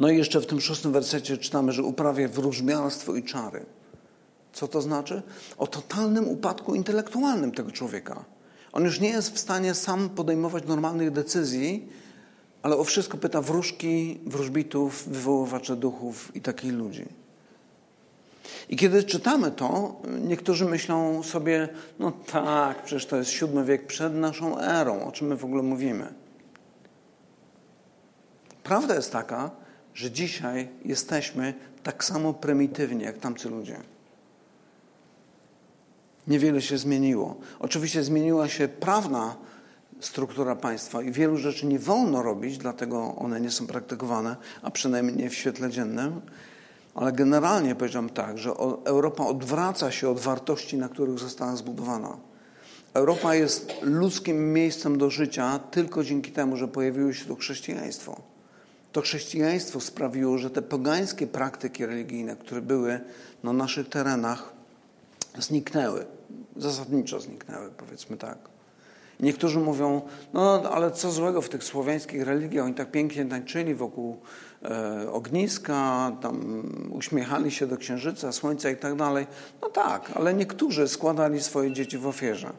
No 0.00 0.10
i 0.10 0.18
jeszcze 0.18 0.40
w 0.40 0.46
tym 0.46 0.60
szóstym 0.60 0.92
wersecie 0.92 1.38
czytamy, 1.38 1.72
że 1.72 1.82
uprawia 1.82 2.28
wróżbiarstwo 2.28 3.14
i 3.14 3.22
czary. 3.22 3.66
Co 4.52 4.68
to 4.68 4.82
znaczy? 4.82 5.22
O 5.58 5.66
totalnym 5.66 6.28
upadku 6.28 6.74
intelektualnym 6.74 7.52
tego 7.52 7.70
człowieka. 7.70 8.24
On 8.72 8.84
już 8.84 9.00
nie 9.00 9.08
jest 9.08 9.34
w 9.34 9.38
stanie 9.38 9.74
sam 9.74 10.08
podejmować 10.08 10.64
normalnych 10.66 11.10
decyzji, 11.10 11.88
ale 12.62 12.76
o 12.76 12.84
wszystko 12.84 13.18
pyta 13.18 13.42
wróżki, 13.42 14.20
wróżbitów, 14.26 15.08
wywoływacze 15.08 15.76
duchów 15.76 16.36
i 16.36 16.40
takich 16.40 16.72
ludzi. 16.72 17.06
I 18.68 18.76
kiedy 18.76 19.04
czytamy 19.04 19.50
to, 19.50 20.00
niektórzy 20.20 20.64
myślą 20.64 21.22
sobie, 21.22 21.68
no 21.98 22.12
tak, 22.12 22.82
przecież 22.82 23.06
to 23.06 23.16
jest 23.16 23.30
siódmy 23.30 23.64
wiek 23.64 23.86
przed 23.86 24.14
naszą 24.14 24.58
erą, 24.58 25.04
o 25.04 25.12
czym 25.12 25.26
my 25.26 25.36
w 25.36 25.44
ogóle 25.44 25.62
mówimy. 25.62 26.14
Prawda 28.62 28.94
jest 28.94 29.12
taka, 29.12 29.50
że 29.94 30.10
dzisiaj 30.10 30.68
jesteśmy 30.84 31.54
tak 31.82 32.04
samo 32.04 32.34
prymitywni 32.34 33.04
jak 33.04 33.18
tamci 33.18 33.48
ludzie. 33.48 33.76
Niewiele 36.26 36.62
się 36.62 36.78
zmieniło. 36.78 37.36
Oczywiście 37.58 38.02
zmieniła 38.02 38.48
się 38.48 38.68
prawna 38.68 39.36
struktura 40.00 40.56
państwa 40.56 41.02
i 41.02 41.12
wielu 41.12 41.36
rzeczy 41.36 41.66
nie 41.66 41.78
wolno 41.78 42.22
robić, 42.22 42.58
dlatego 42.58 43.14
one 43.16 43.40
nie 43.40 43.50
są 43.50 43.66
praktykowane, 43.66 44.36
a 44.62 44.70
przynajmniej 44.70 45.16
nie 45.16 45.30
w 45.30 45.34
świetle 45.34 45.70
dziennym. 45.70 46.20
Ale 46.96 47.12
generalnie 47.12 47.74
powiedziałam 47.74 48.10
tak, 48.10 48.38
że 48.38 48.50
Europa 48.84 49.26
odwraca 49.26 49.90
się 49.90 50.10
od 50.10 50.20
wartości, 50.20 50.76
na 50.76 50.88
których 50.88 51.18
została 51.18 51.56
zbudowana. 51.56 52.16
Europa 52.94 53.34
jest 53.34 53.72
ludzkim 53.82 54.52
miejscem 54.52 54.98
do 54.98 55.10
życia 55.10 55.58
tylko 55.70 56.04
dzięki 56.04 56.32
temu, 56.32 56.56
że 56.56 56.68
pojawiło 56.68 57.12
się 57.12 57.24
tu 57.24 57.36
chrześcijaństwo. 57.36 58.20
To 58.92 59.00
chrześcijaństwo 59.00 59.80
sprawiło, 59.80 60.38
że 60.38 60.50
te 60.50 60.62
pogańskie 60.62 61.26
praktyki 61.26 61.86
religijne, 61.86 62.36
które 62.36 62.62
były 62.62 63.00
na 63.42 63.52
naszych 63.52 63.88
terenach, 63.88 64.52
zniknęły 65.38 66.06
zasadniczo 66.56 67.20
zniknęły, 67.20 67.70
powiedzmy 67.76 68.16
tak. 68.16 68.38
Niektórzy 69.20 69.60
mówią, 69.60 70.02
no 70.34 70.62
ale 70.70 70.90
co 70.90 71.12
złego 71.12 71.42
w 71.42 71.48
tych 71.48 71.64
słowiańskich 71.64 72.22
religiach, 72.22 72.64
oni 72.64 72.74
tak 72.74 72.90
pięknie 72.90 73.24
tańczyli 73.24 73.74
wokół 73.74 74.16
ogniska, 75.12 76.12
tam 76.20 76.62
uśmiechali 76.90 77.50
się 77.50 77.66
do 77.66 77.76
księżyca, 77.76 78.32
słońca 78.32 78.70
i 78.70 78.76
tak 78.76 78.96
dalej. 78.96 79.26
No 79.62 79.68
tak, 79.68 80.12
ale 80.14 80.34
niektórzy 80.34 80.88
składali 80.88 81.42
swoje 81.42 81.72
dzieci 81.72 81.98
w 81.98 82.06
ofierze. 82.06 82.52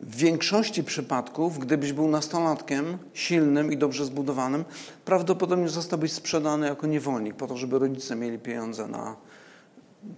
W 0.00 0.16
większości 0.16 0.84
przypadków, 0.84 1.58
gdybyś 1.58 1.92
był 1.92 2.08
nastolatkiem, 2.08 2.98
silnym 3.12 3.72
i 3.72 3.76
dobrze 3.76 4.04
zbudowanym, 4.04 4.64
prawdopodobnie 5.04 5.68
zostałbyś 5.68 6.12
sprzedany 6.12 6.66
jako 6.66 6.86
niewolnik, 6.86 7.34
po 7.34 7.46
to, 7.46 7.56
żeby 7.56 7.78
rodzice 7.78 8.16
mieli 8.16 8.38
pieniądze 8.38 8.88
na 8.88 9.16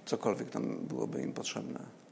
cokolwiek 0.05 0.51
tam 0.51 0.77
byłoby 0.89 1.23
im 1.23 1.33
potrzebne 1.33 2.06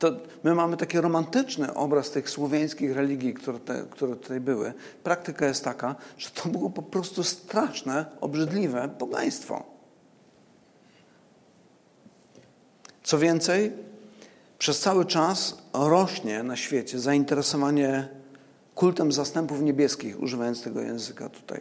to 0.00 0.12
my 0.44 0.54
mamy 0.54 0.76
taki 0.76 1.00
romantyczny 1.00 1.74
obraz 1.74 2.10
tych 2.10 2.30
słowiańskich 2.30 2.96
religii, 2.96 3.34
które, 3.34 3.58
te, 3.58 3.84
które 3.90 4.16
tutaj 4.16 4.40
były. 4.40 4.72
Praktyka 5.02 5.46
jest 5.46 5.64
taka, 5.64 5.94
że 6.18 6.30
to 6.30 6.48
było 6.48 6.70
po 6.70 6.82
prostu 6.82 7.24
straszne, 7.24 8.06
obrzydliwe 8.20 8.88
pogaństwo. 8.98 9.64
Co 13.02 13.18
więcej, 13.18 13.72
przez 14.58 14.80
cały 14.80 15.04
czas 15.04 15.58
rośnie 15.72 16.42
na 16.42 16.56
świecie 16.56 16.98
zainteresowanie 16.98 18.08
kultem 18.74 19.12
zastępów 19.12 19.62
niebieskich, 19.62 20.22
używając 20.22 20.62
tego 20.62 20.80
języka 20.80 21.28
tutaj, 21.28 21.60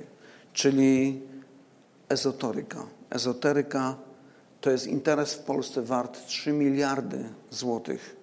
czyli 0.54 1.22
ezotoryka. 2.10 2.86
Ezoteryka 3.10 3.96
to 4.62 4.72
jest 4.72 4.88
interes 4.88 5.34
w 5.34 5.40
Polsce 5.40 5.82
wart 5.82 6.26
3 6.28 6.52
miliardy 6.52 7.30
złotych 7.52 8.19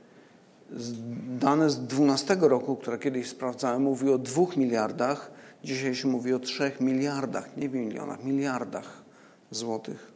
Dane 1.41 1.71
z 1.71 1.87
12 1.87 2.37
roku, 2.41 2.77
które 2.77 2.99
kiedyś 2.99 3.29
sprawdzałem, 3.29 3.83
mówi 3.83 4.11
o 4.11 4.19
2 4.19 4.43
miliardach. 4.57 5.31
Dzisiaj 5.65 5.95
się 5.95 6.09
mówi 6.09 6.35
o 6.35 6.39
3 6.39 6.73
miliardach, 6.81 7.57
nie 7.57 7.69
milionach, 7.69 8.25
miliardach 8.25 9.03
złotych. 9.51 10.13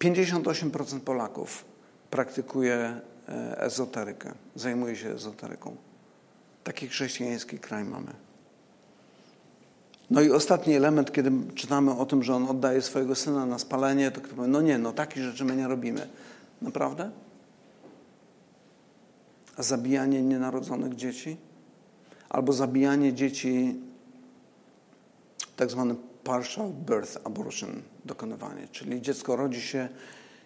58% 0.00 1.00
Polaków 1.00 1.64
praktykuje 2.10 3.00
e, 3.28 3.60
ezoterykę, 3.60 4.32
zajmuje 4.54 4.96
się 4.96 5.08
ezoteryką. 5.08 5.76
Taki 6.64 6.88
chrześcijański 6.88 7.58
kraj 7.58 7.84
mamy. 7.84 8.12
No 10.10 10.20
i 10.20 10.30
ostatni 10.30 10.74
element, 10.74 11.12
kiedy 11.12 11.32
czytamy 11.54 11.90
o 11.90 12.06
tym, 12.06 12.22
że 12.22 12.34
on 12.34 12.48
oddaje 12.48 12.82
swojego 12.82 13.14
syna 13.14 13.46
na 13.46 13.58
spalenie, 13.58 14.10
to 14.10 14.20
ktoś 14.20 14.34
powie, 14.34 14.48
no 14.48 14.60
nie, 14.60 14.78
no 14.78 14.92
takich 14.92 15.22
rzeczy 15.22 15.44
my 15.44 15.56
nie 15.56 15.68
robimy. 15.68 16.08
Naprawdę? 16.62 17.10
Zabijanie 19.58 20.22
nienarodzonych 20.22 20.94
dzieci, 20.94 21.36
albo 22.28 22.52
zabijanie 22.52 23.12
dzieci, 23.12 23.74
tak 25.56 25.70
zwany 25.70 25.94
partial 26.24 26.70
birth 26.70 27.18
abortion, 27.24 27.82
dokonywanie, 28.04 28.68
czyli 28.68 29.02
dziecko 29.02 29.36
rodzi 29.36 29.60
się, 29.60 29.88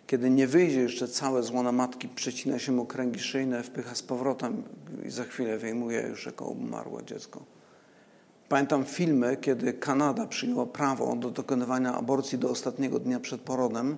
kiedy 0.07 0.31
nie 0.31 0.47
wyjdzie 0.47 0.81
jeszcze 0.81 1.09
całe 1.09 1.43
z 1.43 1.51
łona 1.51 1.73
matki, 1.73 2.09
przecina 2.09 2.59
się 2.59 2.73
mu 2.73 2.87
kręgi 2.87 3.21
szyjne, 3.21 3.63
wpycha 3.63 3.95
z 3.95 4.03
powrotem 4.03 4.63
i 5.07 5.11
za 5.11 5.25
chwilę 5.25 5.59
wyjmuje 5.59 6.01
już 6.01 6.27
jako 6.27 6.45
umarłe 6.45 7.05
dziecko. 7.05 7.45
Pamiętam 8.49 8.85
filmy, 8.85 9.37
kiedy 9.37 9.73
Kanada 9.73 10.27
przyjęła 10.27 10.67
prawo 10.67 11.17
do 11.17 11.31
dokonywania 11.31 11.95
aborcji 11.95 12.39
do 12.39 12.51
ostatniego 12.51 12.99
dnia 12.99 13.21
przed 13.21 13.41
porodem, 13.41 13.97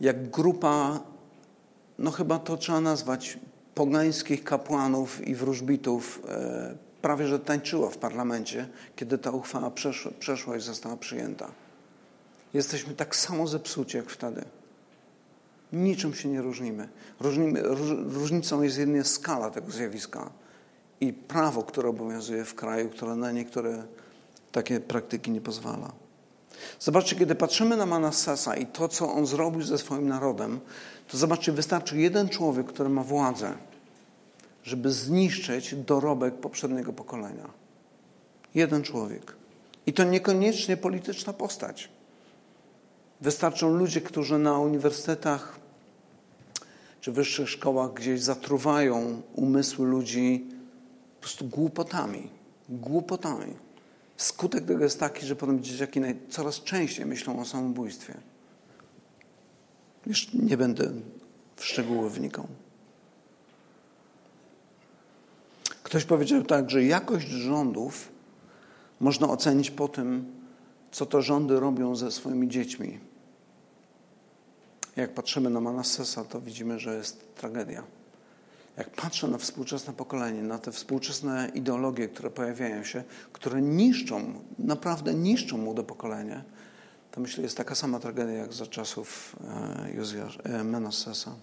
jak 0.00 0.30
grupa, 0.30 1.00
no 1.98 2.10
chyba 2.10 2.38
to 2.38 2.56
trzeba 2.56 2.80
nazwać 2.80 3.38
pogańskich 3.74 4.44
kapłanów 4.44 5.28
i 5.28 5.34
wróżbitów 5.34 6.22
e, 6.28 6.74
prawie 7.02 7.26
że 7.26 7.38
tańczyła 7.38 7.90
w 7.90 7.98
parlamencie, 7.98 8.68
kiedy 8.96 9.18
ta 9.18 9.30
uchwała 9.30 9.70
przeszła, 10.18 10.56
i 10.56 10.60
została 10.60 10.96
przyjęta. 10.96 11.50
Jesteśmy 12.54 12.94
tak 12.94 13.16
samo 13.16 13.46
zepsuci 13.46 13.96
jak 13.96 14.10
wtedy. 14.10 14.44
Niczym 15.72 16.14
się 16.14 16.28
nie 16.28 16.42
różnimy. 16.42 16.88
różnimy 17.20 17.62
różnicą 18.06 18.62
jest 18.62 18.78
jedynie 18.78 19.04
skala 19.04 19.50
tego 19.50 19.70
zjawiska 19.70 20.30
i 21.00 21.12
prawo, 21.12 21.62
które 21.62 21.88
obowiązuje 21.88 22.44
w 22.44 22.54
kraju, 22.54 22.88
które 22.88 23.16
na 23.16 23.32
niektóre 23.32 23.84
takie 24.52 24.80
praktyki 24.80 25.30
nie 25.30 25.40
pozwala. 25.40 26.03
Zobaczcie, 26.80 27.16
kiedy 27.16 27.34
patrzymy 27.34 27.76
na 27.76 27.86
Manassesa 27.86 28.56
i 28.56 28.66
to, 28.66 28.88
co 28.88 29.12
on 29.12 29.26
zrobił 29.26 29.62
ze 29.62 29.78
swoim 29.78 30.08
narodem, 30.08 30.60
to 31.08 31.18
zobaczcie, 31.18 31.52
wystarczy 31.52 31.98
jeden 31.98 32.28
człowiek, 32.28 32.66
który 32.66 32.88
ma 32.88 33.02
władzę, 33.02 33.54
żeby 34.62 34.92
zniszczyć 34.92 35.74
dorobek 35.74 36.34
poprzedniego 36.34 36.92
pokolenia. 36.92 37.50
Jeden 38.54 38.82
człowiek. 38.82 39.36
I 39.86 39.92
to 39.92 40.04
niekoniecznie 40.04 40.76
polityczna 40.76 41.32
postać. 41.32 41.88
Wystarczą 43.20 43.74
ludzie, 43.74 44.00
którzy 44.00 44.38
na 44.38 44.58
uniwersytetach 44.58 45.58
czy 47.00 47.12
wyższych 47.12 47.50
szkołach 47.50 47.92
gdzieś 47.92 48.22
zatruwają 48.22 49.22
umysły 49.34 49.86
ludzi 49.86 50.46
po 51.16 51.20
prostu 51.20 51.44
głupotami. 51.44 52.30
Głupotami. 52.68 53.54
Skutek 54.16 54.64
tego 54.64 54.84
jest 54.84 55.00
taki, 55.00 55.26
że 55.26 55.36
potem 55.36 55.62
dzieciaki 55.62 56.00
coraz 56.28 56.62
częściej 56.62 57.06
myślą 57.06 57.40
o 57.40 57.44
samobójstwie. 57.44 58.14
Już 60.06 60.32
nie 60.32 60.56
będę 60.56 60.92
w 61.56 61.64
szczegóły 61.64 62.10
wnikał. 62.10 62.46
Ktoś 65.82 66.04
powiedział 66.04 66.42
tak, 66.42 66.70
że 66.70 66.84
jakość 66.84 67.28
rządów 67.28 68.08
można 69.00 69.28
ocenić 69.28 69.70
po 69.70 69.88
tym, 69.88 70.32
co 70.90 71.06
to 71.06 71.22
rządy 71.22 71.60
robią 71.60 71.96
ze 71.96 72.12
swoimi 72.12 72.48
dziećmi. 72.48 73.00
Jak 74.96 75.14
patrzymy 75.14 75.50
na 75.50 75.60
Manassesa, 75.60 76.24
to 76.24 76.40
widzimy, 76.40 76.78
że 76.78 76.96
jest 76.96 77.34
tragedia. 77.34 77.82
Jak 78.76 78.90
patrzę 78.90 79.28
na 79.28 79.38
współczesne 79.38 79.92
pokolenie, 79.92 80.42
na 80.42 80.58
te 80.58 80.72
współczesne 80.72 81.50
ideologie, 81.54 82.08
które 82.08 82.30
pojawiają 82.30 82.84
się, 82.84 83.04
które 83.32 83.62
niszczą, 83.62 84.34
naprawdę 84.58 85.14
niszczą 85.14 85.58
młode 85.58 85.82
pokolenie, 85.82 86.44
to 87.10 87.20
myślę, 87.20 87.42
jest 87.42 87.56
taka 87.56 87.74
sama 87.74 88.00
tragedia 88.00 88.34
jak 88.34 88.52
za 88.52 88.66
czasów 88.66 89.36
e, 90.44 90.58
e, 90.58 90.64
Manassesa. 90.64 91.34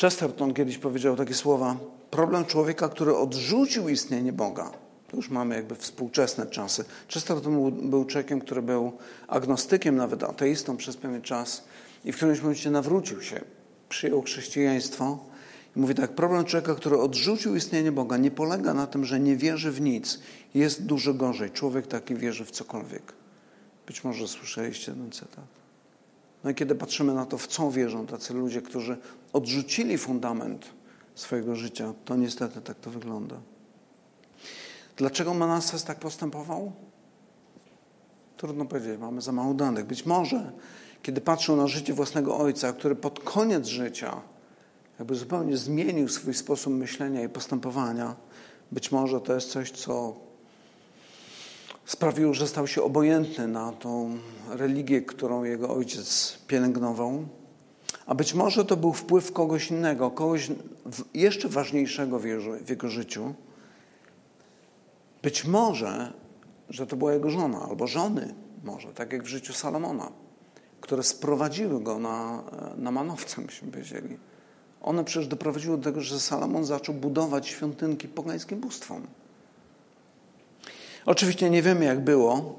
Chesterton 0.00 0.54
kiedyś 0.54 0.78
powiedział 0.78 1.16
takie 1.16 1.34
słowa: 1.34 1.76
Problem 2.10 2.44
człowieka, 2.44 2.88
który 2.88 3.16
odrzucił 3.16 3.88
istnienie 3.88 4.32
Boga. 4.32 4.70
To 5.08 5.16
już 5.16 5.30
mamy 5.30 5.54
jakby 5.54 5.74
współczesne 5.74 6.46
czasy. 6.46 6.84
Chesterton 7.08 7.70
był 7.90 8.04
człowiekiem, 8.04 8.40
który 8.40 8.62
był 8.62 8.92
agnostykiem, 9.28 9.96
nawet 9.96 10.24
ateistą 10.24 10.76
przez 10.76 10.96
pewien 10.96 11.22
czas 11.22 11.64
i 12.04 12.12
w 12.12 12.16
którymś 12.16 12.40
momencie 12.40 12.70
nawrócił 12.70 13.22
się, 13.22 13.40
przyjął 13.90 14.22
chrześcijaństwo. 14.22 15.18
I 15.76 15.80
mówi 15.80 15.94
tak, 15.94 16.14
problem 16.14 16.44
człowieka, 16.44 16.74
który 16.74 16.98
odrzucił 16.98 17.56
istnienie 17.56 17.92
Boga, 17.92 18.16
nie 18.16 18.30
polega 18.30 18.74
na 18.74 18.86
tym, 18.86 19.04
że 19.04 19.20
nie 19.20 19.36
wierzy 19.36 19.72
w 19.72 19.80
nic. 19.80 20.18
Jest 20.54 20.86
dużo 20.86 21.14
gorzej. 21.14 21.50
Człowiek 21.50 21.86
taki 21.86 22.14
wierzy 22.14 22.44
w 22.44 22.50
cokolwiek. 22.50 23.12
Być 23.86 24.04
może 24.04 24.28
słyszeliście 24.28 24.92
ten 24.92 25.10
cytat. 25.10 25.46
No 26.44 26.50
i 26.50 26.54
kiedy 26.54 26.74
patrzymy 26.74 27.14
na 27.14 27.26
to, 27.26 27.38
w 27.38 27.46
co 27.46 27.70
wierzą 27.70 28.06
tacy 28.06 28.34
ludzie, 28.34 28.62
którzy 28.62 28.96
odrzucili 29.32 29.98
fundament 29.98 30.66
swojego 31.14 31.56
życia, 31.56 31.94
to 32.04 32.16
niestety 32.16 32.60
tak 32.60 32.80
to 32.80 32.90
wygląda. 32.90 33.36
Dlaczego 34.96 35.34
Manasses 35.34 35.84
tak 35.84 35.98
postępował? 35.98 36.72
Trudno 38.36 38.64
powiedzieć, 38.64 39.00
mamy 39.00 39.20
za 39.20 39.32
mało 39.32 39.54
danych. 39.54 39.86
Być 39.86 40.06
może, 40.06 40.52
kiedy 41.02 41.20
patrzył 41.20 41.56
na 41.56 41.66
życie 41.66 41.94
własnego 41.94 42.38
ojca, 42.38 42.72
który 42.72 42.96
pod 42.96 43.20
koniec 43.20 43.66
życia 43.66 44.20
jakby 45.00 45.14
zupełnie 45.14 45.56
zmienił 45.56 46.08
swój 46.08 46.34
sposób 46.34 46.72
myślenia 46.72 47.22
i 47.22 47.28
postępowania, 47.28 48.16
być 48.72 48.92
może 48.92 49.20
to 49.20 49.34
jest 49.34 49.50
coś, 49.50 49.70
co 49.70 50.14
sprawiło, 51.84 52.34
że 52.34 52.48
stał 52.48 52.66
się 52.66 52.82
obojętny 52.82 53.48
na 53.48 53.72
tą 53.72 54.18
religię, 54.48 55.02
którą 55.02 55.44
jego 55.44 55.74
ojciec 55.74 56.38
pielęgnował. 56.46 57.24
A 58.06 58.14
być 58.14 58.34
może 58.34 58.64
to 58.64 58.76
był 58.76 58.92
wpływ 58.92 59.32
kogoś 59.32 59.70
innego, 59.70 60.10
kogoś 60.10 60.50
jeszcze 61.14 61.48
ważniejszego 61.48 62.18
w 62.64 62.68
jego 62.70 62.88
życiu. 62.88 63.34
Być 65.22 65.44
może, 65.44 66.12
że 66.68 66.86
to 66.86 66.96
była 66.96 67.12
jego 67.12 67.30
żona 67.30 67.62
albo 67.68 67.86
żony, 67.86 68.34
może, 68.64 68.88
tak 68.88 69.12
jak 69.12 69.22
w 69.22 69.26
życiu 69.26 69.52
Salomona, 69.52 70.12
które 70.80 71.02
sprowadziły 71.02 71.80
go 71.80 71.98
na, 71.98 72.42
na 72.76 72.90
manowce, 72.90 73.40
myśmy 73.40 73.70
powiedzieli. 73.70 74.18
One 74.82 75.04
przecież 75.04 75.28
doprowadziły 75.28 75.76
do 75.76 75.84
tego, 75.84 76.00
że 76.00 76.20
Salomon 76.20 76.64
zaczął 76.64 76.94
budować 76.94 77.48
świątynki 77.48 78.08
pogańskim 78.08 78.60
bóstwom. 78.60 79.06
Oczywiście 81.06 81.50
nie 81.50 81.62
wiemy, 81.62 81.84
jak 81.84 82.04
było. 82.04 82.58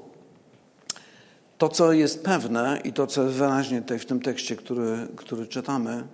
To, 1.58 1.68
co 1.68 1.92
jest 1.92 2.24
pewne 2.24 2.80
i 2.84 2.92
to, 2.92 3.06
co 3.06 3.22
jest 3.22 3.34
wyraźnie 3.34 3.82
tutaj 3.82 3.98
w 3.98 4.06
tym 4.06 4.20
tekście, 4.20 4.56
który, 4.56 5.08
który 5.16 5.46
czytamy, 5.46 6.04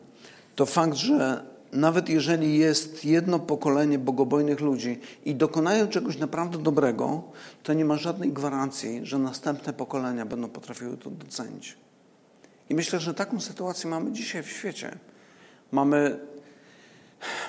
to 0.57 0.66
fakt, 0.66 0.94
że 0.94 1.44
nawet 1.73 2.09
jeżeli 2.09 2.59
jest 2.59 3.05
jedno 3.05 3.38
pokolenie 3.38 3.99
bogobojnych 3.99 4.61
ludzi 4.61 5.01
i 5.25 5.35
dokonają 5.35 5.88
czegoś 5.88 6.18
naprawdę 6.18 6.59
dobrego, 6.59 7.23
to 7.62 7.73
nie 7.73 7.85
ma 7.85 7.97
żadnej 7.97 8.33
gwarancji, 8.33 9.01
że 9.03 9.18
następne 9.18 9.73
pokolenia 9.73 10.27
będą 10.27 10.49
potrafiły 10.49 10.97
to 10.97 11.11
docenić. 11.11 11.77
I 12.70 12.74
myślę, 12.74 13.00
że 13.00 13.14
taką 13.14 13.40
sytuację 13.40 13.90
mamy 13.90 14.12
dzisiaj 14.12 14.42
w 14.42 14.50
świecie. 14.50 14.98
Mamy, 15.72 16.20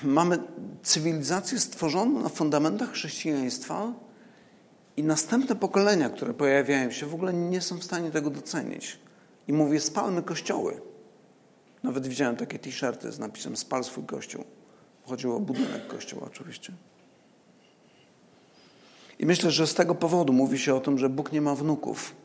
mamy 0.04 0.40
cywilizację 0.84 1.60
stworzoną 1.60 2.20
na 2.20 2.30
fundamentach 2.30 2.92
chrześcijaństwa 2.92 3.94
i 4.98 5.04
następne 5.04 5.56
pokolenia, 5.56 6.10
które 6.10 6.34
pojawiają 6.34 6.92
się, 6.92 7.06
w 7.06 7.14
ogóle 7.14 7.34
nie 7.34 7.62
są 7.62 7.78
w 7.78 7.84
stanie 7.84 8.12
tego 8.12 8.30
docenić. 8.30 9.00
I 9.48 9.54
mówię, 9.54 9.80
spalmy 9.80 10.24
kościoły. 10.24 10.82
Nawet 11.84 12.08
widziałem 12.08 12.36
takie 12.36 12.60
t-shirty 12.60 13.12
z 13.12 13.20
napisem 13.20 13.58
spal 13.58 13.84
swój 13.84 14.04
kościół. 14.04 14.44
Chodziło 15.06 15.36
o 15.36 15.40
budynek 15.40 15.88
kościoła 15.88 16.28
oczywiście. 16.28 16.74
I 19.20 19.26
myślę, 19.26 19.52
że 19.52 19.68
z 19.68 19.74
tego 19.74 19.96
powodu 19.96 20.34
mówi 20.34 20.60
się 20.60 20.76
o 20.76 20.80
tym, 20.80 20.98
że 20.98 21.10
Bóg 21.10 21.32
nie 21.32 21.42
ma 21.42 21.56
wnuków. 21.56 22.16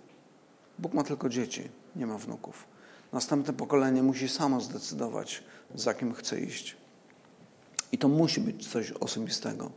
Bóg 0.78 0.94
ma 0.94 1.04
tylko 1.04 1.28
dzieci, 1.28 1.68
nie 1.96 2.06
ma 2.06 2.18
wnuków. 2.18 2.73
Następne 3.14 3.52
pokolenie 3.52 4.02
musi 4.02 4.28
samo 4.28 4.60
zdecydować, 4.60 5.42
za 5.74 5.94
kim 5.94 6.14
chce 6.14 6.40
iść. 6.40 6.76
I 7.92 7.98
to 7.98 8.08
musi 8.08 8.40
być 8.40 8.68
coś 8.68 8.92
osobistego. 8.92 9.70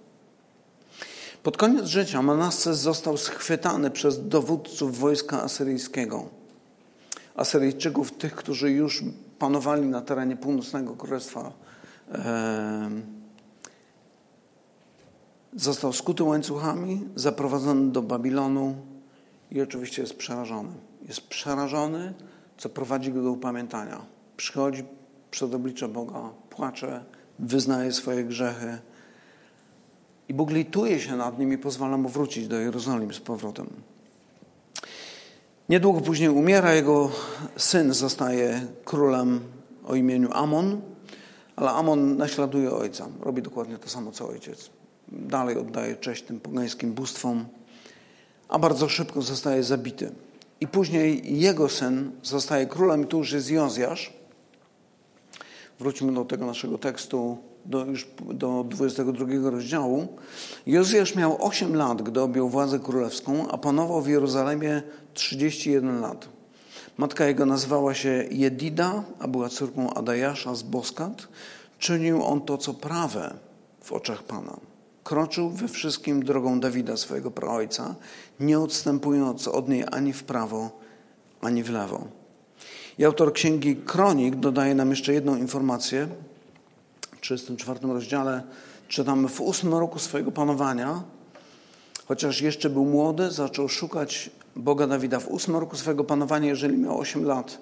Pod 1.44 1.58
koniec 1.58 1.86
życia 1.86 2.22
Manasses 2.22 2.80
został 2.80 3.18
schwytany 3.18 3.92
przez 3.92 4.28
dowódców 4.28 5.00
wojska 5.00 5.44
asyryjskiego. 5.44 6.30
Asyryjczyków, 7.36 8.12
tych, 8.12 8.36
którzy 8.36 8.72
już 8.72 9.04
panowali 9.40 9.88
na 9.88 10.02
terenie 10.02 10.38
północnego 10.38 10.96
królestwa. 10.96 11.52
Został 15.56 15.94
skuty 15.94 16.24
łańcuchami, 16.24 17.08
zaprowadzony 17.16 17.92
do 17.92 18.02
Babilonu 18.02 18.76
i 19.52 19.62
oczywiście 19.62 20.02
jest 20.02 20.18
przerażony. 20.18 20.74
Jest 21.08 21.22
przerażony, 21.22 22.14
co 22.58 22.70
prowadzi 22.70 23.12
go 23.12 23.24
do 23.24 23.32
upamiętania. 23.32 24.02
Przychodzi 24.38 24.84
przed 25.32 25.54
oblicze 25.54 25.88
Boga, 25.88 26.30
płacze, 26.50 27.04
wyznaje 27.40 27.92
swoje 27.92 28.24
grzechy 28.24 28.78
i 30.30 30.34
Bóg 30.34 30.52
lituje 30.52 31.00
się 31.00 31.16
nad 31.16 31.40
nim 31.40 31.54
i 31.54 31.58
pozwala 31.58 31.98
mu 31.98 32.10
wrócić 32.10 32.48
do 32.48 32.60
Jerozolimy 32.60 33.14
z 33.14 33.20
powrotem. 33.20 33.68
Niedługo 35.70 36.02
później 36.02 36.30
umiera, 36.30 36.74
jego 36.74 37.12
syn 37.58 37.94
zostaje 37.94 38.68
królem 38.86 39.40
o 39.86 39.96
imieniu 39.96 40.30
Amon, 40.32 40.82
ale 41.56 41.72
Amon 41.72 42.18
naśladuje 42.18 42.72
ojca. 42.72 43.08
Robi 43.22 43.42
dokładnie 43.42 43.78
to 43.78 43.90
samo 43.90 44.12
co 44.12 44.28
ojciec. 44.28 44.70
Dalej 45.08 45.58
oddaje 45.58 45.96
cześć 45.96 46.24
tym 46.24 46.40
pogańskim 46.40 46.94
bóstwom, 46.94 47.46
a 48.50 48.60
bardzo 48.60 48.90
szybko 48.90 49.22
zostaje 49.22 49.64
zabity. 49.64 50.12
I 50.62 50.68
później 50.68 51.40
jego 51.40 51.70
syn 51.70 52.12
zostaje 52.24 52.66
królem, 52.66 53.08
tu 53.08 53.18
już 53.18 53.32
jest 53.32 53.52
Jozjasz. 53.52 54.14
Wróćmy 55.80 56.14
do 56.14 56.26
tego 56.26 56.46
naszego 56.46 56.78
tekstu 56.78 57.38
do, 57.66 57.86
już 57.86 58.08
do 58.34 58.66
22 58.70 59.50
rozdziału, 59.50 60.08
Jozjasz 60.66 61.16
miał 61.16 61.46
8 61.46 61.76
lat, 61.76 62.02
gdy 62.02 62.22
objął 62.22 62.50
władzę 62.50 62.80
królewską, 62.80 63.48
a 63.48 63.58
panował 63.58 64.02
w 64.02 64.08
Jerozolimie 64.08 64.82
31 65.14 66.02
lat. 66.02 66.30
Matka 66.98 67.26
jego 67.26 67.46
nazywała 67.46 67.94
się 67.94 68.26
Jedida, 68.32 69.04
a 69.20 69.28
była 69.28 69.50
córką 69.50 69.94
Adajasza 69.94 70.56
z 70.56 70.64
Boskat. 70.64 71.28
Czynił 71.80 72.24
on 72.24 72.42
to, 72.42 72.58
co 72.58 72.74
prawe 72.74 73.34
w 73.82 73.92
oczach 73.92 74.24
Pana. 74.24 74.58
Kroczył 75.08 75.50
we 75.50 75.68
wszystkim 75.68 76.24
drogą 76.24 76.60
Dawida, 76.60 76.98
swojego 76.98 77.32
praojca, 77.32 77.96
nie 78.40 78.60
odstępując 78.60 79.48
od 79.48 79.70
niej 79.70 79.84
ani 79.92 80.14
w 80.14 80.24
prawo, 80.24 80.80
ani 81.42 81.64
w 81.64 81.70
lewo. 81.70 82.08
I 82.98 83.06
autor 83.06 83.34
księgi 83.34 83.76
Kronik 83.76 84.36
dodaje 84.36 84.76
nam 84.76 84.90
jeszcze 84.90 85.14
jedną 85.14 85.36
informację, 85.36 86.08
34 87.22 87.80
rozdziale 87.84 88.44
czytamy, 88.88 89.28
w 89.28 89.42
ósmym 89.42 89.74
roku 89.74 90.00
swojego 90.00 90.32
panowania 90.32 91.04
Chociaż 92.08 92.42
jeszcze 92.42 92.70
był 92.70 92.86
młody, 92.86 93.32
zaczął 93.32 93.70
szukać 93.70 94.30
Boga 94.56 94.88
Dawida 94.88 95.20
w 95.20 95.28
ósmym 95.28 95.58
roku 95.58 95.76
swojego 95.76 96.04
panowania, 96.04 96.48
jeżeli 96.48 96.78
miał 96.78 97.00
8 97.00 97.26
lat. 97.26 97.58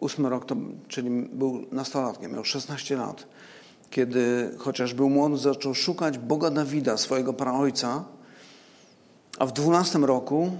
Ósmy 0.00 0.28
rok, 0.28 0.44
to, 0.44 0.56
czyli 0.88 1.10
był 1.10 1.66
nastolatkiem, 1.72 2.32
miał 2.32 2.44
16 2.44 2.96
lat. 2.96 3.26
Kiedy 3.94 4.54
chociaż 4.58 4.94
był 4.94 5.10
młody, 5.10 5.36
zaczął 5.36 5.74
szukać 5.74 6.18
Boga 6.18 6.50
Dawida, 6.50 6.96
swojego 6.96 7.32
praojca, 7.32 8.04
a 9.38 9.46
w 9.46 9.52
dwunastym 9.52 10.04
roku 10.04 10.50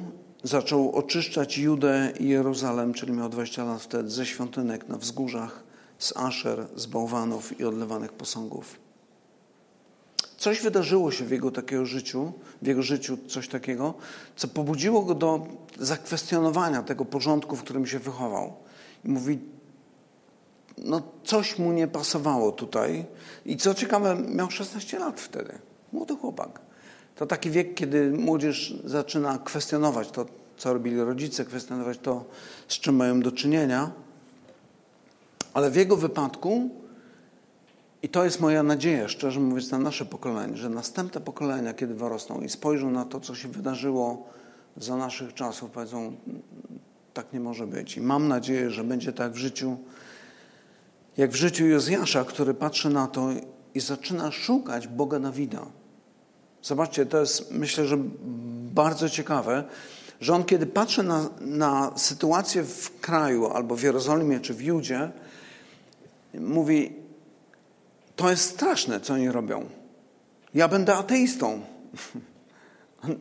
zaczął 0.43 0.93
oczyszczać 0.93 1.59
Judę 1.59 2.13
i 2.21 2.29
Jeruzalem, 2.29 2.95
czyli 2.95 3.13
miał 3.13 3.29
20 3.29 3.65
lat 3.65 3.83
wtedy, 3.83 4.11
ze 4.11 4.27
świątynek 4.27 4.89
na 4.89 4.99
wzgórzach, 4.99 5.63
z 5.99 6.17
aszer, 6.17 6.67
z 6.77 6.87
bałwanów 6.87 7.61
i 7.61 7.65
odlewanych 7.65 8.13
posągów. 8.13 8.79
Coś 10.37 10.61
wydarzyło 10.61 11.11
się 11.11 11.25
w 11.25 11.31
jego 11.31 11.51
takiego 11.51 11.87
życiu, 11.87 12.33
w 12.63 12.67
jego 12.67 12.83
życiu 12.83 13.19
coś 13.29 13.49
takiego, 13.49 13.95
co 14.37 14.49
pobudziło 14.49 15.03
go 15.03 15.15
do 15.15 15.47
zakwestionowania 15.79 16.83
tego 16.83 17.05
porządku, 17.05 17.57
w 17.57 17.63
którym 17.63 17.87
się 17.87 17.99
wychował. 17.99 18.53
I 19.05 19.09
mówi, 19.09 19.39
no 20.79 21.03
coś 21.25 21.59
mu 21.59 21.73
nie 21.73 21.89
pasowało 21.89 22.53
tutaj. 22.53 23.05
I 23.47 23.57
co 23.57 23.75
ciekawe, 23.75 24.17
miał 24.29 24.51
16 24.51 24.99
lat 24.99 25.21
wtedy. 25.21 25.59
Młody 25.93 26.17
chłopak. 26.17 26.61
To 27.17 27.27
taki 27.27 27.51
wiek, 27.51 27.75
kiedy 27.75 28.11
młodzież 28.11 28.75
zaczyna 28.85 29.39
kwestionować 29.39 30.11
to, 30.11 30.27
co 30.57 30.73
robili 30.73 31.01
rodzice, 31.01 31.45
kwestionować 31.45 31.99
to, 31.99 32.25
z 32.69 32.75
czym 32.75 32.97
mają 32.97 33.21
do 33.21 33.33
czynienia. 33.33 33.91
Ale 35.55 35.71
w 35.71 35.77
jego 35.77 35.97
wypadku, 35.97 36.71
i 38.03 38.09
to 38.09 38.25
jest 38.25 38.41
moja 38.41 38.63
nadzieja, 38.63 39.09
szczerze 39.09 39.41
mówiąc, 39.41 39.71
na 39.71 39.79
nasze 39.79 40.05
pokolenie, 40.05 40.57
że 40.57 40.69
następne 40.69 41.21
pokolenia, 41.21 41.75
kiedy 41.75 41.95
wyrosną 41.95 42.41
i 42.41 42.49
spojrzą 42.49 42.91
na 42.91 43.05
to, 43.05 43.21
co 43.21 43.35
się 43.35 43.49
wydarzyło 43.49 44.29
za 44.77 44.97
naszych 44.97 45.35
czasów, 45.35 45.71
powiedzą, 45.71 46.17
tak 47.15 47.33
nie 47.33 47.41
może 47.41 47.67
być. 47.67 47.97
I 47.97 48.01
mam 48.01 48.29
nadzieję, 48.29 48.71
że 48.71 48.85
będzie 48.85 49.13
tak 49.13 49.33
w 49.33 49.37
życiu, 49.37 49.77
jak 51.17 51.31
w 51.31 51.35
życiu 51.35 51.67
Jozjasza, 51.67 52.25
który 52.25 52.55
patrzy 52.55 52.91
na 52.91 53.07
to 53.07 53.29
i 53.75 53.81
zaczyna 53.81 54.31
szukać 54.31 54.89
Boga 54.89 55.21
Dawida. 55.21 55.67
Zobaczcie, 56.63 57.07
to 57.07 57.21
jest 57.21 57.51
myślę, 57.51 57.87
że 57.87 57.97
bardzo 58.75 59.09
ciekawe, 59.09 59.65
że 60.21 60.35
on 60.35 60.45
kiedy 60.45 60.67
patrzy 60.67 61.03
na, 61.03 61.31
na 61.41 61.93
sytuację 61.97 62.65
w 62.65 63.01
kraju 63.01 63.47
albo 63.47 63.77
w 63.77 63.83
Jerozolimie 63.83 64.41
czy 64.41 64.55
w 64.55 64.63
Judzie, 64.63 65.13
mówi, 66.35 66.93
to 68.17 68.31
jest 68.31 68.51
straszne, 68.51 69.01
co 69.01 69.15
oni 69.15 69.31
robią. 69.31 69.65
Ja 70.55 70.69
będę 70.69 70.95
ateistą. 70.95 71.61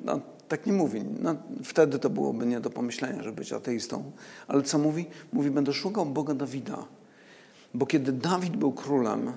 No, 0.05 0.19
tak 0.47 0.65
nie 0.65 0.73
mówi. 0.73 1.01
No, 1.19 1.35
wtedy 1.63 1.99
to 1.99 2.09
byłoby 2.09 2.45
nie 2.45 2.59
do 2.59 2.69
pomyślenia, 2.69 3.23
żeby 3.23 3.35
być 3.35 3.53
ateistą. 3.53 4.11
Ale 4.47 4.63
co 4.63 4.77
mówi? 4.77 5.05
Mówi, 5.33 5.51
będę 5.51 5.73
szukał 5.73 6.05
Boga 6.05 6.33
Dawida. 6.33 6.85
Bo 7.73 7.85
kiedy 7.85 8.11
Dawid 8.11 8.57
był 8.57 8.71
królem, 8.71 9.31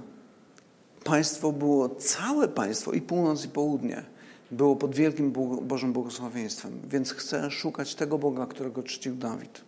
państwo 1.04 1.52
było, 1.52 1.88
całe 1.88 2.48
państwo, 2.48 2.92
i 2.92 3.00
północ, 3.00 3.44
i 3.44 3.48
południe, 3.48 4.04
było 4.50 4.76
pod 4.76 4.94
wielkim 4.94 5.32
Bożym 5.62 5.92
błogosławieństwem. 5.92 6.80
Więc 6.88 7.12
chcę 7.12 7.50
szukać 7.50 7.94
tego 7.94 8.18
Boga, 8.18 8.46
którego 8.46 8.82
czcił 8.82 9.16
Dawid. 9.16 9.60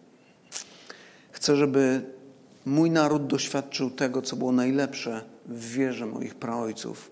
Chcę, 1.31 1.57
żeby 1.57 2.02
mój 2.66 2.90
naród 2.90 3.26
doświadczył 3.26 3.90
tego, 3.90 4.22
co 4.22 4.37
było 4.37 4.52
najlepsze 4.52 5.24
w 5.46 5.72
wierze 5.72 6.07
moich 6.07 6.35
praojców. 6.35 7.11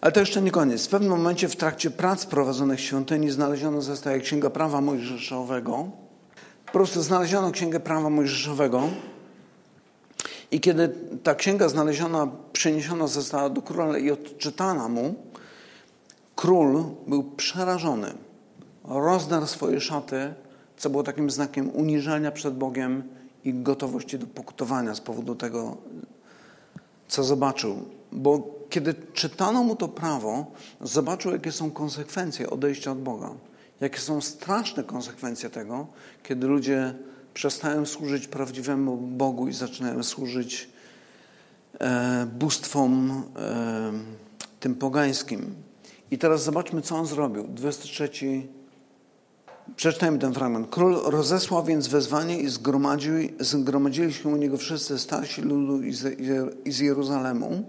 Ale 0.00 0.12
to 0.12 0.20
jeszcze 0.20 0.42
nie 0.42 0.50
koniec. 0.50 0.86
W 0.86 0.88
pewnym 0.88 1.10
momencie 1.10 1.48
w 1.48 1.56
trakcie 1.56 1.90
prac 1.90 2.26
prowadzonych 2.26 2.78
w 2.78 2.82
świątyni 2.82 3.30
znaleziono 3.30 3.82
zostaje 3.82 4.20
Księga 4.20 4.50
Prawa 4.50 4.80
Mojżeszowego. 4.80 6.03
Po 6.74 6.78
prostu 6.78 7.02
znaleziono 7.02 7.50
Księgę 7.50 7.80
Prawa 7.80 8.10
Mojżeszowego 8.10 8.82
i 10.50 10.60
kiedy 10.60 10.94
ta 11.22 11.34
księga 11.34 11.68
znaleziona, 11.68 12.28
przeniesiona 12.52 13.06
została 13.06 13.50
do 13.50 13.62
króla 13.62 13.98
i 13.98 14.10
odczytana 14.10 14.88
mu, 14.88 15.14
król 16.36 16.84
był 17.06 17.22
przerażony. 17.22 18.14
Rozdarł 18.84 19.46
swoje 19.46 19.80
szaty, 19.80 20.34
co 20.76 20.90
było 20.90 21.02
takim 21.02 21.30
znakiem 21.30 21.70
uniżenia 21.70 22.32
przed 22.32 22.54
Bogiem 22.54 23.02
i 23.44 23.54
gotowości 23.54 24.18
do 24.18 24.26
pokutowania 24.26 24.94
z 24.94 25.00
powodu 25.00 25.34
tego, 25.34 25.76
co 27.08 27.24
zobaczył. 27.24 27.76
Bo 28.12 28.50
kiedy 28.70 28.94
czytano 29.12 29.64
mu 29.64 29.76
to 29.76 29.88
prawo, 29.88 30.46
zobaczył, 30.80 31.32
jakie 31.32 31.52
są 31.52 31.70
konsekwencje 31.70 32.50
odejścia 32.50 32.92
od 32.92 33.02
Boga. 33.02 33.30
Jakie 33.80 33.98
są 33.98 34.20
straszne 34.20 34.84
konsekwencje 34.84 35.50
tego, 35.50 35.86
kiedy 36.22 36.46
ludzie 36.46 36.94
przestają 37.34 37.86
służyć 37.86 38.26
prawdziwemu 38.26 38.96
Bogu 38.96 39.48
i 39.48 39.52
zaczynają 39.52 40.02
służyć 40.02 40.68
e, 41.80 42.26
bóstwom 42.26 43.22
e, 43.36 43.92
tym 44.60 44.74
pogańskim. 44.74 45.54
I 46.10 46.18
teraz 46.18 46.44
zobaczmy, 46.44 46.82
co 46.82 46.96
on 46.96 47.06
zrobił. 47.06 47.48
23. 47.48 48.08
Przeczytajmy 49.76 50.18
ten 50.18 50.34
fragment. 50.34 50.66
Król 50.70 50.94
rozesłał 51.04 51.64
więc 51.64 51.88
wezwanie 51.88 52.38
i 52.38 52.48
zgromadził, 52.48 53.14
zgromadzili 53.40 54.12
się 54.12 54.28
u 54.28 54.36
niego 54.36 54.58
wszyscy 54.58 54.98
starsi 54.98 55.42
ludu 55.42 55.82
i 56.64 56.72
z 56.72 56.78
Jeruzalemu. 56.78 57.64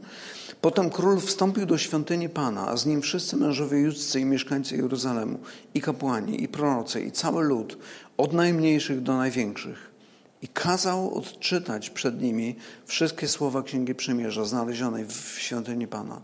Potem 0.62 0.90
król 0.90 1.20
wstąpił 1.20 1.66
do 1.66 1.78
świątyni 1.78 2.30
Pana, 2.30 2.68
a 2.68 2.78
z 2.78 2.86
nim 2.86 3.02
wszyscy 3.02 3.38
mężowie 3.38 3.80
judzcy 3.80 4.20
i 4.20 4.26
mieszkańcy 4.26 4.76
Jeruzalemu, 4.78 5.40
i 5.74 5.82
kapłani, 5.82 6.44
i 6.44 6.48
prorocy, 6.48 7.02
i 7.02 7.12
cały 7.12 7.44
lud, 7.44 7.78
od 8.18 8.34
najmniejszych 8.34 9.04
do 9.04 9.18
największych. 9.18 9.92
I 10.42 10.48
kazał 10.48 11.14
odczytać 11.14 11.90
przed 11.90 12.22
nimi 12.22 12.56
wszystkie 12.86 13.28
słowa 13.28 13.64
Księgi 13.64 13.96
Przymierza 13.96 14.46
znalezionej 14.46 15.06
w 15.06 15.36
świątyni 15.38 15.88
Pana. 15.88 16.22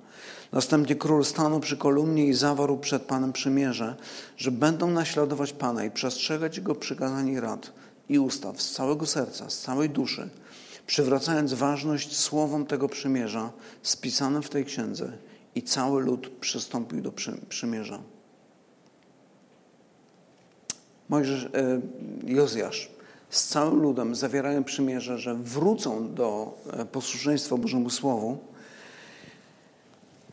Następnie 0.51 0.95
król 0.95 1.25
stanął 1.25 1.59
przy 1.59 1.77
kolumnie 1.77 2.25
i 2.25 2.33
zawarł 2.33 2.77
przed 2.77 3.03
Panem 3.03 3.33
przymierze, 3.33 3.95
że 4.37 4.51
będą 4.51 4.89
naśladować 4.89 5.53
Pana 5.53 5.85
i 5.85 5.91
przestrzegać 5.91 6.57
Jego 6.57 6.75
przykazań 6.75 7.29
i 7.29 7.39
rad 7.39 7.71
i 8.09 8.19
ustaw 8.19 8.61
z 8.61 8.71
całego 8.71 9.05
serca, 9.05 9.49
z 9.49 9.61
całej 9.61 9.89
duszy, 9.89 10.29
przywracając 10.87 11.53
ważność 11.53 12.17
słowom 12.17 12.65
tego 12.65 12.89
przymierza 12.89 13.51
spisanym 13.81 14.43
w 14.43 14.49
tej 14.49 14.65
księdze 14.65 15.11
i 15.55 15.63
cały 15.63 16.01
lud 16.01 16.29
przystąpił 16.29 17.01
do 17.01 17.11
przymierza. 17.49 17.99
Mojżesz, 21.09 21.43
e, 21.43 21.81
Jozjasz 22.25 22.89
z 23.29 23.47
całym 23.47 23.81
ludem 23.81 24.15
zawierają 24.15 24.63
przymierze, 24.63 25.17
że 25.17 25.35
wrócą 25.35 26.13
do 26.13 26.57
e, 26.73 26.85
posłuszeństwa 26.85 27.57
Bożemu 27.57 27.89
Słowu. 27.89 28.37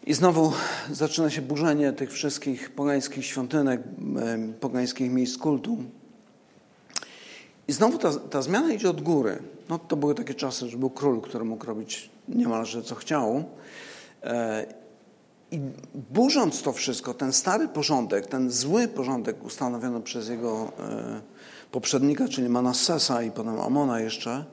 I 0.06 0.14
znowu 0.14 0.52
zaczyna 0.90 1.30
się 1.30 1.42
burzenie 1.42 1.92
tych 1.92 2.12
wszystkich 2.12 2.70
pogańskich 2.70 3.26
świątynek, 3.26 3.80
e, 3.80 4.38
pogańskich 4.60 5.12
miejsc 5.12 5.38
kultu. 5.38 5.78
I 7.68 7.72
znowu 7.72 7.98
ta, 7.98 8.12
ta 8.12 8.42
zmiana 8.42 8.72
idzie 8.72 8.90
od 8.90 9.00
góry. 9.00 9.38
No, 9.68 9.78
to 9.78 9.96
były 9.96 10.14
takie 10.14 10.34
czasy, 10.34 10.68
że 10.68 10.76
był 10.76 10.90
król, 10.90 11.20
który 11.20 11.44
mógł 11.44 11.66
robić 11.66 12.10
niemalże 12.28 12.82
co 12.82 12.94
chciał. 12.94 13.44
I 15.50 15.60
burząc 16.10 16.62
to 16.62 16.72
wszystko, 16.72 17.14
ten 17.14 17.32
stary 17.32 17.68
porządek, 17.68 18.26
ten 18.26 18.50
zły 18.50 18.88
porządek 18.88 19.44
ustanowiony 19.44 20.00
przez 20.00 20.28
jego 20.28 20.72
e, 20.78 21.20
poprzednika, 21.72 22.28
czyli 22.28 22.48
Manassesa 22.48 23.22
i 23.22 23.30
potem 23.30 23.60
Amona 23.60 24.00
jeszcze, 24.00 24.44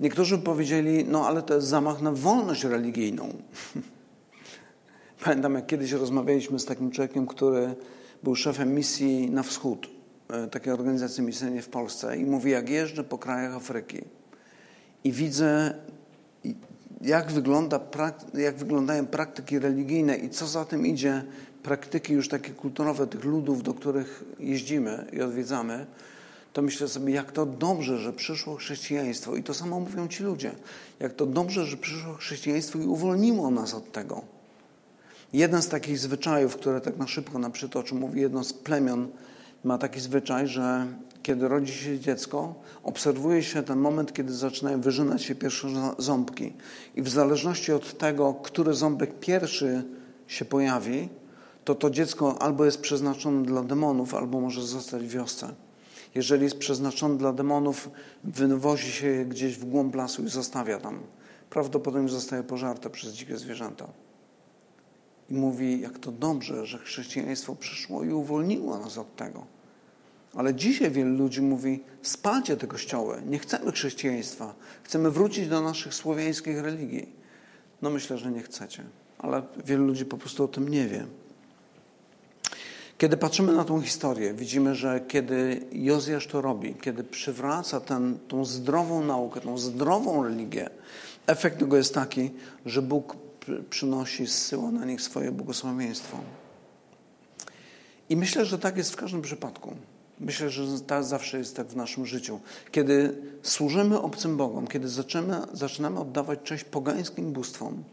niektórzy 0.00 0.38
powiedzieli, 0.38 1.04
no 1.04 1.26
ale 1.26 1.42
to 1.42 1.54
jest 1.54 1.66
zamach 1.66 2.02
na 2.02 2.12
wolność 2.12 2.64
religijną. 2.64 3.28
Pamiętam, 5.24 5.54
jak 5.54 5.66
kiedyś 5.66 5.92
rozmawialiśmy 5.92 6.58
z 6.58 6.64
takim 6.64 6.90
człowiekiem, 6.90 7.26
który 7.26 7.74
był 8.22 8.34
szefem 8.34 8.74
misji 8.74 9.30
na 9.30 9.42
wschód, 9.42 9.88
e, 10.28 10.46
takiej 10.46 10.72
organizacji 10.72 11.22
misyjnej 11.22 11.62
w 11.62 11.68
Polsce 11.68 12.16
i 12.16 12.24
mówi, 12.24 12.50
jak 12.50 12.68
jeżdżę 12.68 13.04
po 13.04 13.18
krajach 13.18 13.54
Afryki 13.54 14.02
i 15.04 15.12
widzę 15.12 15.74
jak, 17.00 17.32
wygląda, 17.32 17.80
jak 18.34 18.56
wyglądają 18.56 19.06
praktyki 19.06 19.58
religijne 19.58 20.16
i 20.16 20.30
co 20.30 20.46
za 20.46 20.64
tym 20.64 20.86
idzie, 20.86 21.24
praktyki 21.62 22.12
już 22.12 22.28
takie 22.28 22.50
kulturowe 22.50 23.06
tych 23.06 23.24
ludów, 23.24 23.62
do 23.62 23.74
których 23.74 24.24
jeździmy 24.38 25.06
i 25.12 25.22
odwiedzamy, 25.22 25.86
to 26.52 26.62
myślę 26.62 26.88
sobie, 26.88 27.14
jak 27.14 27.32
to 27.32 27.46
dobrze, 27.46 27.98
że 27.98 28.12
przyszło 28.12 28.56
chrześcijaństwo. 28.56 29.36
I 29.36 29.42
to 29.42 29.54
samo 29.54 29.80
mówią 29.80 30.08
ci 30.08 30.22
ludzie. 30.22 30.52
Jak 31.00 31.12
to 31.12 31.26
dobrze, 31.26 31.66
że 31.66 31.76
przyszło 31.76 32.14
chrześcijaństwo 32.14 32.78
i 32.78 32.86
uwolniło 32.86 33.50
nas 33.50 33.74
od 33.74 33.92
tego. 33.92 34.35
Jeden 35.36 35.62
z 35.62 35.68
takich 35.68 35.98
zwyczajów, 35.98 36.56
które 36.56 36.80
tak 36.80 36.96
na 36.96 37.06
szybko 37.06 37.38
nam 37.38 37.52
przytoczy, 37.52 37.94
mówi 37.94 38.20
jedno 38.20 38.44
z 38.44 38.52
plemion, 38.52 39.08
ma 39.64 39.78
taki 39.78 40.00
zwyczaj, 40.00 40.48
że 40.48 40.86
kiedy 41.22 41.48
rodzi 41.48 41.72
się 41.72 42.00
dziecko, 42.00 42.54
obserwuje 42.82 43.42
się 43.42 43.62
ten 43.62 43.78
moment, 43.78 44.12
kiedy 44.12 44.34
zaczynają 44.34 44.80
wyrzynać 44.80 45.22
się 45.22 45.34
pierwsze 45.34 45.68
ząbki. 45.98 46.52
I 46.94 47.02
w 47.02 47.08
zależności 47.08 47.72
od 47.72 47.98
tego, 47.98 48.34
który 48.34 48.74
ząbek 48.74 49.20
pierwszy 49.20 49.84
się 50.26 50.44
pojawi, 50.44 51.08
to 51.64 51.74
to 51.74 51.90
dziecko 51.90 52.42
albo 52.42 52.64
jest 52.64 52.80
przeznaczone 52.80 53.42
dla 53.42 53.62
demonów, 53.62 54.14
albo 54.14 54.40
może 54.40 54.62
zostać 54.62 55.02
w 55.02 55.10
wiosce. 55.10 55.54
Jeżeli 56.14 56.44
jest 56.44 56.58
przeznaczone 56.58 57.18
dla 57.18 57.32
demonów, 57.32 57.90
wywozi 58.24 58.92
się 58.92 59.06
je 59.06 59.24
gdzieś 59.26 59.56
w 59.56 59.64
głąb 59.64 59.94
lasu 59.94 60.24
i 60.24 60.28
zostawia 60.28 60.78
tam. 60.78 60.98
Prawdopodobnie 61.50 62.08
zostaje 62.08 62.42
pożarte 62.42 62.90
przez 62.90 63.12
dzikie 63.12 63.36
zwierzęta. 63.36 64.05
I 65.30 65.34
mówi, 65.34 65.80
jak 65.80 65.98
to 65.98 66.12
dobrze, 66.12 66.66
że 66.66 66.78
chrześcijaństwo 66.78 67.54
przyszło 67.54 68.04
i 68.04 68.12
uwolniło 68.12 68.78
nas 68.78 68.98
od 68.98 69.16
tego. 69.16 69.46
Ale 70.34 70.54
dzisiaj 70.54 70.90
wielu 70.90 71.16
ludzi 71.16 71.42
mówi, 71.42 71.82
spalcie 72.02 72.56
te 72.56 72.66
kościoły, 72.66 73.22
nie 73.26 73.38
chcemy 73.38 73.72
chrześcijaństwa, 73.72 74.54
chcemy 74.82 75.10
wrócić 75.10 75.48
do 75.48 75.60
naszych 75.60 75.94
słowiańskich 75.94 76.58
religii. 76.58 77.08
No 77.82 77.90
myślę, 77.90 78.18
że 78.18 78.30
nie 78.30 78.42
chcecie, 78.42 78.84
ale 79.18 79.42
wielu 79.66 79.84
ludzi 79.84 80.04
po 80.04 80.16
prostu 80.16 80.44
o 80.44 80.48
tym 80.48 80.68
nie 80.68 80.88
wie. 80.88 81.06
Kiedy 82.98 83.16
patrzymy 83.16 83.52
na 83.52 83.64
tą 83.64 83.80
historię, 83.80 84.34
widzimy, 84.34 84.74
że 84.74 85.00
kiedy 85.08 85.60
Jozjasz 85.72 86.26
to 86.26 86.40
robi, 86.40 86.74
kiedy 86.74 87.04
przywraca 87.04 87.80
ten, 87.80 88.18
tą 88.28 88.44
zdrową 88.44 89.04
naukę, 89.04 89.40
tą 89.40 89.58
zdrową 89.58 90.24
religię, 90.24 90.70
efekt 91.26 91.58
tego 91.58 91.76
jest 91.76 91.94
taki, 91.94 92.30
że 92.66 92.82
Bóg 92.82 93.16
przynosi, 93.70 94.26
zsyła 94.26 94.70
na 94.70 94.84
nich 94.84 95.00
swoje 95.00 95.32
błogosławieństwo. 95.32 96.18
I 98.08 98.16
myślę, 98.16 98.44
że 98.44 98.58
tak 98.58 98.76
jest 98.76 98.92
w 98.92 98.96
każdym 98.96 99.22
przypadku. 99.22 99.74
Myślę, 100.20 100.50
że 100.50 100.80
tak 100.80 101.04
zawsze 101.04 101.38
jest 101.38 101.56
tak 101.56 101.66
w 101.66 101.76
naszym 101.76 102.06
życiu. 102.06 102.40
Kiedy 102.70 103.22
służymy 103.42 104.00
obcym 104.00 104.36
Bogom, 104.36 104.66
kiedy 104.66 104.88
zaczynamy, 104.88 105.46
zaczynamy 105.52 106.00
oddawać 106.00 106.38
cześć 106.44 106.64
pogańskim 106.64 107.32
bóstwom, 107.32 107.84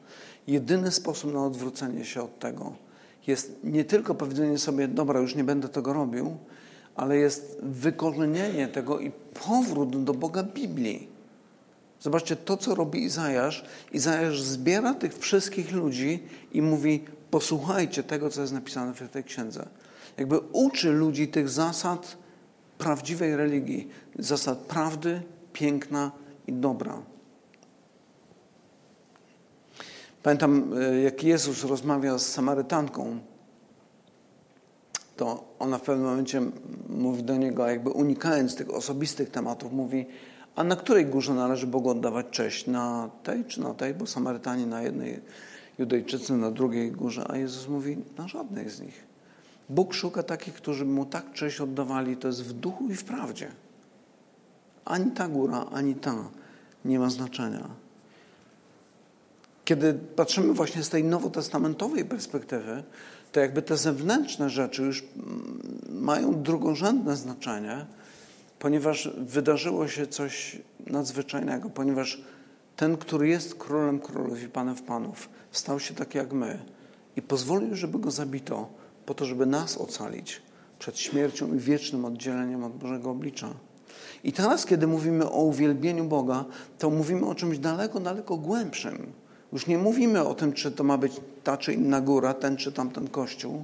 jedyny 0.47 0.91
sposób 0.91 1.33
na 1.33 1.45
odwrócenie 1.45 2.05
się 2.05 2.21
od 2.21 2.39
tego 2.39 2.73
jest 3.27 3.59
nie 3.63 3.85
tylko 3.85 4.15
powiedzenie 4.15 4.57
sobie, 4.57 4.87
dobra, 4.87 5.19
już 5.19 5.35
nie 5.35 5.43
będę 5.43 5.69
tego 5.69 5.93
robił, 5.93 6.37
ale 6.95 7.17
jest 7.17 7.57
wykorzenienie 7.63 8.67
tego 8.67 8.99
i 8.99 9.11
powrót 9.47 10.03
do 10.03 10.13
Boga 10.13 10.43
Biblii. 10.43 11.12
Zobaczcie 12.03 12.35
to, 12.35 12.57
co 12.57 12.75
robi 12.75 13.03
Izajasz. 13.03 13.65
Izajasz 13.91 14.41
zbiera 14.41 14.93
tych 14.93 15.17
wszystkich 15.17 15.71
ludzi 15.71 16.23
i 16.51 16.61
mówi: 16.61 17.05
Posłuchajcie 17.31 18.03
tego, 18.03 18.29
co 18.29 18.41
jest 18.41 18.53
napisane 18.53 18.93
w 18.93 19.09
tej 19.09 19.23
księdze. 19.23 19.67
Jakby 20.17 20.39
uczy 20.39 20.91
ludzi 20.91 21.27
tych 21.27 21.49
zasad 21.49 22.17
prawdziwej 22.77 23.35
religii, 23.35 23.87
zasad 24.19 24.57
prawdy, 24.57 25.21
piękna 25.53 26.11
i 26.47 26.53
dobra. 26.53 27.01
Pamiętam, 30.23 30.73
e, 30.77 31.01
jak 31.01 31.23
Jezus 31.23 31.63
rozmawia 31.63 32.17
z 32.17 32.25
Samarytanką, 32.25 33.19
to 35.17 35.43
ona 35.59 35.77
w 35.77 35.81
pewnym 35.81 36.07
momencie 36.07 36.41
mówi 36.89 37.23
do 37.23 37.37
niego, 37.37 37.67
jakby 37.67 37.89
unikając 37.89 38.55
tych 38.55 38.73
osobistych 38.73 39.29
tematów, 39.29 39.73
mówi: 39.73 40.05
A 40.55 40.63
na 40.63 40.75
której 40.75 41.05
górze 41.05 41.33
należy 41.33 41.67
Bogu 41.67 41.89
oddawać 41.89 42.25
cześć? 42.31 42.67
Na 42.67 43.09
tej 43.23 43.45
czy 43.45 43.61
na 43.61 43.73
tej? 43.73 43.93
Bo 43.93 44.07
Samarytanie 44.07 44.65
na 44.65 44.81
jednej, 44.81 45.19
Judejczycy 45.79 46.33
na 46.33 46.51
drugiej 46.51 46.91
górze, 46.91 47.25
a 47.29 47.37
Jezus 47.37 47.67
mówi: 47.67 47.97
Na 48.17 48.27
żadnej 48.27 48.69
z 48.69 48.81
nich. 48.81 49.03
Bóg 49.69 49.93
szuka 49.93 50.23
takich, 50.23 50.53
którzy 50.53 50.85
mu 50.85 51.05
tak 51.05 51.33
cześć 51.33 51.61
oddawali, 51.61 52.17
to 52.17 52.27
jest 52.27 52.43
w 52.43 52.53
duchu 52.53 52.89
i 52.89 52.95
w 52.95 53.03
prawdzie. 53.03 53.51
Ani 54.85 55.11
ta 55.11 55.27
góra, 55.27 55.65
ani 55.73 55.95
ta 55.95 56.15
nie 56.85 56.99
ma 56.99 57.09
znaczenia. 57.09 57.69
Kiedy 59.65 59.93
patrzymy 59.93 60.53
właśnie 60.53 60.83
z 60.83 60.89
tej 60.89 61.03
nowotestamentowej 61.03 62.05
perspektywy, 62.05 62.83
to 63.31 63.39
jakby 63.39 63.61
te 63.61 63.77
zewnętrzne 63.77 64.49
rzeczy 64.49 64.83
już 64.83 65.03
mm, 65.03 65.61
mają 65.89 66.43
drugorzędne 66.43 67.15
znaczenie, 67.15 67.85
ponieważ 68.63 69.09
wydarzyło 69.17 69.87
się 69.87 70.07
coś 70.07 70.57
nadzwyczajnego, 70.87 71.69
ponieważ 71.69 72.21
ten, 72.75 72.97
który 72.97 73.27
jest 73.27 73.55
królem 73.55 73.99
królów 73.99 74.43
i 74.43 74.47
panem 74.47 74.75
panów, 74.75 75.29
stał 75.51 75.79
się 75.79 75.93
tak 75.93 76.15
jak 76.15 76.33
my 76.33 76.59
i 77.15 77.21
pozwolił, 77.21 77.75
żeby 77.75 77.99
go 77.99 78.11
zabito, 78.11 78.69
po 79.05 79.13
to, 79.13 79.25
żeby 79.25 79.45
nas 79.45 79.77
ocalić 79.77 80.41
przed 80.79 80.99
śmiercią 80.99 81.53
i 81.53 81.57
wiecznym 81.57 82.05
oddzieleniem 82.05 82.63
od 82.63 82.73
Bożego 82.73 83.11
oblicza. 83.11 83.49
I 84.23 84.33
teraz, 84.33 84.65
kiedy 84.65 84.87
mówimy 84.87 85.29
o 85.29 85.43
uwielbieniu 85.43 86.05
Boga, 86.05 86.45
to 86.77 86.89
mówimy 86.89 87.25
o 87.25 87.35
czymś 87.35 87.57
daleko, 87.57 87.99
daleko 87.99 88.37
głębszym 88.37 89.13
już 89.53 89.67
nie 89.67 89.77
mówimy 89.77 90.23
o 90.23 90.35
tym, 90.35 90.53
czy 90.53 90.71
to 90.71 90.83
ma 90.83 90.97
być 90.97 91.13
ta 91.43 91.57
czy 91.57 91.73
inna 91.73 92.01
góra, 92.01 92.33
ten 92.33 92.57
czy 92.57 92.71
tamten 92.71 93.07
kościół, 93.07 93.63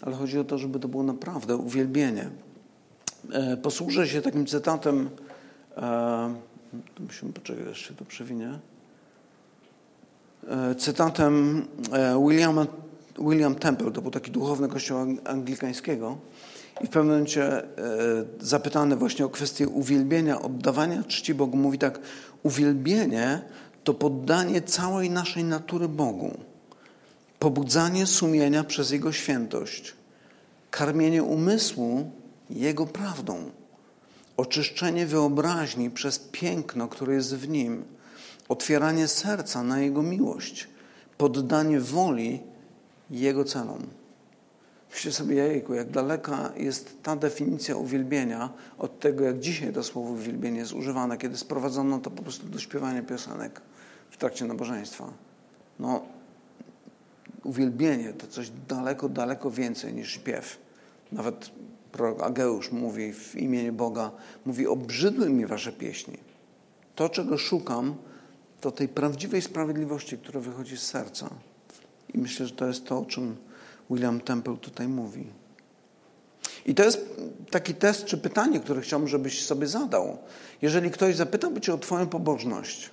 ale 0.00 0.16
chodzi 0.16 0.38
o 0.38 0.44
to, 0.44 0.58
żeby 0.58 0.80
to 0.80 0.88
było 0.88 1.02
naprawdę 1.02 1.56
uwielbienie. 1.56 2.30
E, 3.32 3.56
posłużę 3.56 4.08
się 4.08 4.22
takim 4.22 4.46
cytatem, 4.46 5.10
e, 5.76 6.34
musimy 7.00 7.32
poczekać, 7.32 7.68
aż 7.70 7.88
się 7.88 7.94
to 7.94 8.04
przewinie, 8.04 8.58
e, 10.48 10.74
cytatem 10.74 11.66
Williama, 12.28 12.66
William 13.18 13.54
Temple, 13.54 13.90
to 13.90 14.02
był 14.02 14.10
taki 14.10 14.30
duchowny 14.30 14.68
kościoła 14.68 15.06
anglikańskiego 15.24 16.18
i 16.80 16.86
w 16.86 16.90
pewnym 16.90 17.14
momencie 17.14 17.62
zapytany 18.40 18.96
właśnie 18.96 19.24
o 19.24 19.28
kwestię 19.28 19.68
uwielbienia, 19.68 20.42
oddawania 20.42 21.02
czci 21.02 21.34
Bogu, 21.34 21.56
mówi 21.56 21.78
tak, 21.78 22.00
uwielbienie 22.42 23.42
to 23.84 23.94
poddanie 23.94 24.62
całej 24.62 25.10
naszej 25.10 25.44
natury 25.44 25.88
Bogu, 25.88 26.38
pobudzanie 27.38 28.06
sumienia 28.06 28.64
przez 28.64 28.90
Jego 28.90 29.12
świętość, 29.12 29.94
karmienie 30.70 31.22
umysłu 31.22 32.10
Jego 32.50 32.86
prawdą, 32.86 33.50
oczyszczenie 34.36 35.06
wyobraźni 35.06 35.90
przez 35.90 36.18
piękno, 36.18 36.88
które 36.88 37.14
jest 37.14 37.36
w 37.36 37.48
nim, 37.48 37.84
otwieranie 38.48 39.08
serca 39.08 39.62
na 39.62 39.80
Jego 39.80 40.02
miłość, 40.02 40.68
poddanie 41.18 41.80
woli 41.80 42.42
Jego 43.10 43.44
celom. 43.44 43.86
Myślę 44.90 45.12
sobie, 45.12 45.34
jejku, 45.34 45.74
jak 45.74 45.90
daleka 45.90 46.52
jest 46.56 47.02
ta 47.02 47.16
definicja 47.16 47.76
uwielbienia 47.76 48.50
od 48.78 49.00
tego, 49.00 49.24
jak 49.24 49.40
dzisiaj 49.40 49.72
to 49.72 49.82
słowo 49.82 50.10
uwielbienie 50.10 50.58
jest 50.58 50.72
używane, 50.72 51.18
kiedy 51.18 51.36
sprowadzono 51.36 51.98
to 51.98 52.10
po 52.10 52.22
prostu 52.22 52.46
do 52.46 52.58
śpiewania 52.58 53.02
piosenek 53.02 53.60
w 54.10 54.16
trakcie 54.16 54.44
nabożeństwa. 54.44 55.12
No, 55.78 56.02
uwielbienie 57.44 58.12
to 58.12 58.26
coś 58.26 58.50
daleko, 58.68 59.08
daleko 59.08 59.50
więcej 59.50 59.94
niż 59.94 60.12
śpiew. 60.12 60.58
Nawet 61.12 61.50
prorok 61.96 62.22
Ageusz 62.22 62.72
mówi 62.72 63.12
w 63.12 63.34
imieniu 63.34 63.72
Boga, 63.72 64.10
mówi 64.46 64.66
obrzydły 64.66 65.30
mi 65.30 65.46
wasze 65.46 65.72
pieśni. 65.72 66.18
To, 66.94 67.08
czego 67.08 67.38
szukam, 67.38 67.94
to 68.60 68.70
tej 68.70 68.88
prawdziwej 68.88 69.42
sprawiedliwości, 69.42 70.18
która 70.18 70.40
wychodzi 70.40 70.76
z 70.76 70.82
serca. 70.82 71.30
I 72.14 72.18
myślę, 72.18 72.46
że 72.46 72.54
to 72.54 72.66
jest 72.66 72.84
to, 72.84 72.98
o 72.98 73.04
czym 73.04 73.36
William 73.90 74.20
Temple 74.20 74.56
tutaj 74.56 74.88
mówi. 74.88 75.26
I 76.66 76.74
to 76.74 76.84
jest 76.84 77.20
taki 77.50 77.74
test 77.74 78.04
czy 78.04 78.18
pytanie, 78.18 78.60
które 78.60 78.80
chciałbym, 78.80 79.08
żebyś 79.08 79.46
sobie 79.46 79.66
zadał. 79.66 80.18
Jeżeli 80.62 80.90
ktoś 80.90 81.16
zapytałby 81.16 81.60
cię 81.60 81.74
o 81.74 81.78
Twoją 81.78 82.06
pobożność, 82.06 82.90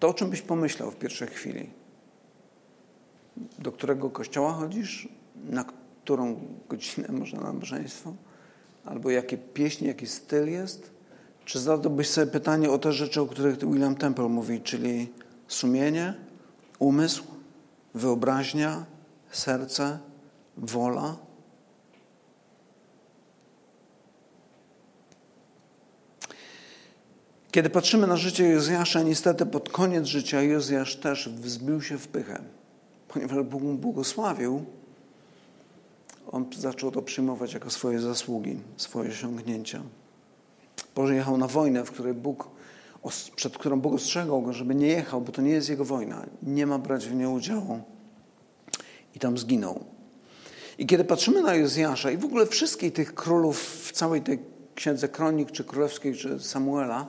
To, 0.00 0.08
o 0.08 0.14
czym 0.14 0.30
byś 0.30 0.42
pomyślał 0.42 0.90
w 0.90 0.96
pierwszej 0.96 1.28
chwili? 1.28 1.70
Do 3.58 3.72
którego 3.72 4.10
kościoła 4.10 4.52
chodzisz? 4.52 5.08
Na 5.44 5.64
którą 5.64 6.40
godzinę 6.68 7.08
można 7.08 7.40
nabożeństwo? 7.40 8.14
Albo 8.84 9.10
jakie 9.10 9.38
pieśni, 9.38 9.86
jaki 9.88 10.06
styl 10.06 10.50
jest? 10.50 10.90
Czy 11.44 11.58
zadałbyś 11.60 12.08
sobie 12.08 12.26
pytanie 12.26 12.70
o 12.70 12.78
te 12.78 12.92
rzeczy, 12.92 13.20
o 13.20 13.26
których 13.26 13.58
William 13.58 13.96
Temple 13.96 14.28
mówi, 14.28 14.60
czyli 14.60 15.12
sumienie, 15.48 16.14
umysł, 16.78 17.24
wyobraźnia, 17.94 18.84
serce, 19.30 19.98
wola? 20.56 21.16
Kiedy 27.50 27.70
patrzymy 27.70 28.06
na 28.06 28.16
życie 28.16 28.48
Jozjasza, 28.48 29.02
niestety 29.02 29.46
pod 29.46 29.68
koniec 29.68 30.06
życia 30.06 30.42
Jozjasz 30.42 30.96
też 30.96 31.28
wzbił 31.28 31.82
się 31.82 31.98
w 31.98 32.08
pychę. 32.08 32.42
Ponieważ 33.08 33.42
Bóg 33.42 33.62
mu 33.62 33.74
błogosławił, 33.74 34.64
on 36.32 36.46
zaczął 36.58 36.90
to 36.90 37.02
przyjmować 37.02 37.54
jako 37.54 37.70
swoje 37.70 38.00
zasługi, 38.00 38.56
swoje 38.76 39.10
osiągnięcia. 39.10 39.82
Pojechał 40.94 41.36
na 41.36 41.46
wojnę, 41.46 41.84
w 41.84 41.90
której 41.90 42.14
Bóg, 42.14 42.48
przed 43.36 43.58
którą 43.58 43.80
Bóg 43.80 43.94
ostrzegał 43.94 44.42
go, 44.42 44.52
żeby 44.52 44.74
nie 44.74 44.86
jechał, 44.86 45.20
bo 45.20 45.32
to 45.32 45.42
nie 45.42 45.50
jest 45.50 45.68
jego 45.68 45.84
wojna. 45.84 46.26
Nie 46.42 46.66
ma 46.66 46.78
brać 46.78 47.06
w 47.06 47.14
niej 47.14 47.26
udziału. 47.26 47.80
I 49.14 49.18
tam 49.18 49.38
zginął. 49.38 49.84
I 50.78 50.86
kiedy 50.86 51.04
patrzymy 51.04 51.42
na 51.42 51.54
Jozjasza 51.54 52.10
i 52.10 52.16
w 52.16 52.24
ogóle 52.24 52.46
wszystkich 52.46 52.92
tych 52.92 53.14
królów 53.14 53.60
w 53.88 53.92
całej 53.92 54.22
tej 54.22 54.38
księdze 54.74 55.08
Kronik, 55.08 55.50
czy 55.50 55.64
Królewskiej, 55.64 56.14
czy 56.14 56.40
Samuela, 56.40 57.06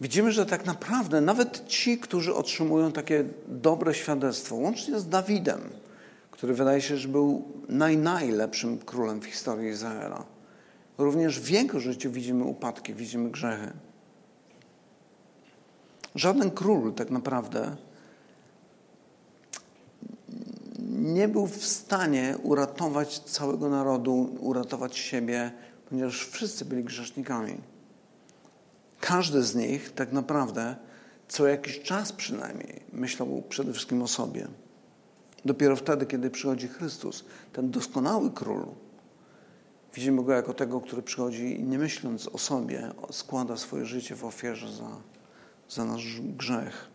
Widzimy, 0.00 0.32
że 0.32 0.46
tak 0.46 0.66
naprawdę 0.66 1.20
nawet 1.20 1.68
ci, 1.68 1.98
którzy 1.98 2.34
otrzymują 2.34 2.92
takie 2.92 3.24
dobre 3.48 3.94
świadectwo, 3.94 4.54
łącznie 4.54 5.00
z 5.00 5.08
Dawidem, 5.08 5.60
który 6.40 6.54
wydaje 6.54 6.80
się, 6.80 6.96
że 6.96 7.08
był 7.08 7.44
naj, 7.68 7.96
najlepszym 7.96 8.78
królem 8.78 9.20
w 9.20 9.24
historii 9.24 9.70
Izraela, 9.70 10.24
również 10.98 11.40
w 11.40 11.50
jego 11.50 11.80
życiu 11.80 12.10
widzimy 12.10 12.44
upadki, 12.44 12.94
widzimy 12.94 13.30
grzechy. 13.30 13.72
Żaden 16.14 16.50
król 16.50 16.94
tak 16.94 17.10
naprawdę 17.10 17.76
nie 20.88 21.28
był 21.28 21.46
w 21.46 21.64
stanie 21.64 22.38
uratować 22.42 23.18
całego 23.18 23.68
narodu, 23.68 24.36
uratować 24.40 24.96
siebie, 24.96 25.52
ponieważ 25.88 26.26
wszyscy 26.26 26.64
byli 26.64 26.84
grzesznikami. 26.84 27.56
Każdy 29.00 29.42
z 29.42 29.54
nich 29.54 29.92
tak 29.94 30.12
naprawdę 30.12 30.76
co 31.28 31.48
jakiś 31.48 31.80
czas 31.80 32.12
przynajmniej 32.12 32.82
myślał 32.92 33.42
przede 33.48 33.72
wszystkim 33.72 34.02
o 34.02 34.08
sobie. 34.08 34.48
Dopiero 35.44 35.76
wtedy, 35.76 36.06
kiedy 36.06 36.30
przychodzi 36.30 36.68
Chrystus, 36.68 37.24
ten 37.52 37.70
doskonały 37.70 38.30
król, 38.30 38.66
widzimy 39.94 40.24
go 40.24 40.32
jako 40.32 40.54
tego, 40.54 40.80
który 40.80 41.02
przychodzi 41.02 41.60
i 41.60 41.62
nie 41.62 41.78
myśląc 41.78 42.28
o 42.28 42.38
sobie, 42.38 42.92
składa 43.10 43.56
swoje 43.56 43.86
życie 43.86 44.16
w 44.16 44.24
ofierze 44.24 44.72
za, 44.72 44.90
za 45.68 45.84
nasz 45.84 46.20
grzech. 46.20 46.88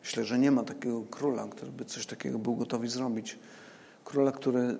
Myślę, 0.00 0.24
że 0.24 0.38
nie 0.38 0.50
ma 0.50 0.62
takiego 0.62 1.02
króla, 1.02 1.48
który 1.48 1.72
by 1.72 1.84
coś 1.84 2.06
takiego 2.06 2.38
był 2.38 2.56
gotowy 2.56 2.88
zrobić. 2.88 3.38
Króla, 4.04 4.32
który 4.32 4.78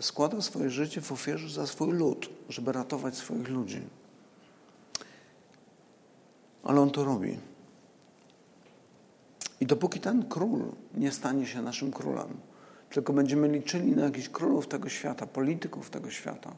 składa 0.00 0.40
swoje 0.40 0.70
życie 0.70 1.00
w 1.00 1.12
ofierze 1.12 1.48
za 1.48 1.66
swój 1.66 1.92
lud, 1.92 2.30
żeby 2.48 2.72
ratować 2.72 3.16
swoich 3.16 3.48
ludzi. 3.48 3.80
Ale 6.62 6.80
on 6.80 6.90
to 6.90 7.04
robi. 7.04 7.38
I 9.64 9.66
dopóki 9.66 10.00
ten 10.00 10.28
król 10.28 10.72
nie 10.94 11.12
stanie 11.12 11.46
się 11.46 11.62
naszym 11.62 11.92
królem, 11.92 12.28
tylko 12.90 13.12
będziemy 13.12 13.48
liczyli 13.48 13.92
na 13.92 14.04
jakichś 14.04 14.28
królów 14.28 14.68
tego 14.68 14.88
świata, 14.88 15.26
polityków 15.26 15.90
tego 15.90 16.10
świata, 16.10 16.56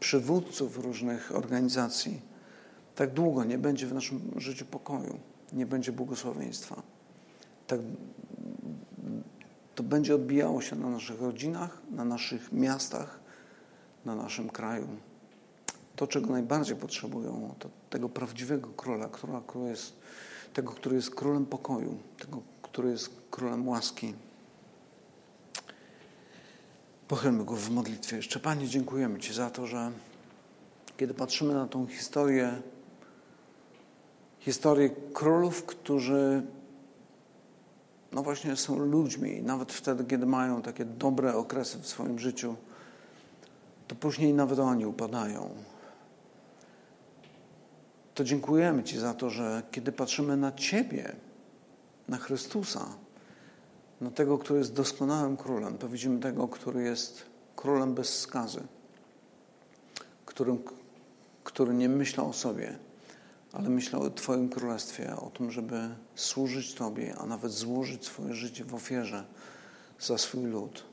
przywódców 0.00 0.78
różnych 0.78 1.36
organizacji, 1.36 2.20
tak 2.94 3.10
długo 3.10 3.44
nie 3.44 3.58
będzie 3.58 3.86
w 3.86 3.94
naszym 3.94 4.20
życiu 4.36 4.66
pokoju, 4.66 5.18
nie 5.52 5.66
będzie 5.66 5.92
błogosławieństwa. 5.92 6.82
Tak, 7.66 7.80
to 9.74 9.82
będzie 9.82 10.14
odbijało 10.14 10.60
się 10.60 10.76
na 10.76 10.90
naszych 10.90 11.20
rodzinach, 11.20 11.78
na 11.90 12.04
naszych 12.04 12.52
miastach, 12.52 13.20
na 14.04 14.14
naszym 14.14 14.48
kraju. 14.48 14.88
To, 15.96 16.06
czego 16.06 16.30
najbardziej 16.30 16.76
potrzebują, 16.76 17.54
to 17.58 17.68
tego 17.90 18.08
prawdziwego 18.08 18.68
króla, 18.76 19.08
króla, 19.08 19.42
który 19.46 19.68
jest, 19.68 19.92
tego, 20.52 20.72
który 20.72 20.96
jest 20.96 21.14
królem 21.14 21.46
pokoju, 21.46 21.98
tego, 22.18 22.42
który 22.62 22.90
jest 22.90 23.10
królem 23.30 23.68
łaski. 23.68 24.14
Pochylmy 27.08 27.44
go 27.44 27.56
w 27.56 27.70
modlitwie 27.70 28.16
jeszcze. 28.16 28.40
Panie, 28.40 28.68
dziękujemy 28.68 29.20
Ci 29.20 29.34
za 29.34 29.50
to, 29.50 29.66
że 29.66 29.92
kiedy 30.96 31.14
patrzymy 31.14 31.54
na 31.54 31.66
tą 31.66 31.86
historię, 31.86 32.62
historię 34.38 34.90
królów, 35.12 35.64
którzy 35.64 36.42
no 38.12 38.22
właśnie 38.22 38.56
są 38.56 38.78
ludźmi, 38.78 39.42
nawet 39.42 39.72
wtedy, 39.72 40.04
kiedy 40.04 40.26
mają 40.26 40.62
takie 40.62 40.84
dobre 40.84 41.36
okresy 41.36 41.78
w 41.78 41.86
swoim 41.86 42.18
życiu, 42.18 42.56
to 43.88 43.94
później 43.94 44.34
nawet 44.34 44.58
oni 44.58 44.86
upadają. 44.86 45.50
To 48.14 48.24
dziękujemy 48.24 48.82
Ci 48.82 48.98
za 48.98 49.14
to, 49.14 49.30
że 49.30 49.62
kiedy 49.70 49.92
patrzymy 49.92 50.36
na 50.36 50.52
Ciebie, 50.52 51.16
na 52.08 52.16
Chrystusa, 52.16 52.86
na 54.00 54.10
tego, 54.10 54.38
który 54.38 54.58
jest 54.58 54.72
doskonałym 54.72 55.36
królem, 55.36 55.78
to 55.78 55.88
widzimy 55.88 56.20
tego, 56.20 56.48
który 56.48 56.82
jest 56.82 57.22
królem 57.56 57.94
bez 57.94 58.18
skazy, 58.18 58.62
którym, 60.26 60.58
który 61.44 61.74
nie 61.74 61.88
myślał 61.88 62.28
o 62.28 62.32
sobie, 62.32 62.78
ale 63.52 63.68
myślał 63.68 64.02
o 64.02 64.10
Twoim 64.10 64.48
królestwie, 64.48 65.16
o 65.16 65.30
tym, 65.30 65.50
żeby 65.50 65.88
służyć 66.14 66.74
Tobie, 66.74 67.14
a 67.18 67.26
nawet 67.26 67.52
złożyć 67.52 68.04
swoje 68.04 68.34
życie 68.34 68.64
w 68.64 68.74
ofierze 68.74 69.24
za 70.00 70.18
swój 70.18 70.44
lud. 70.44 70.84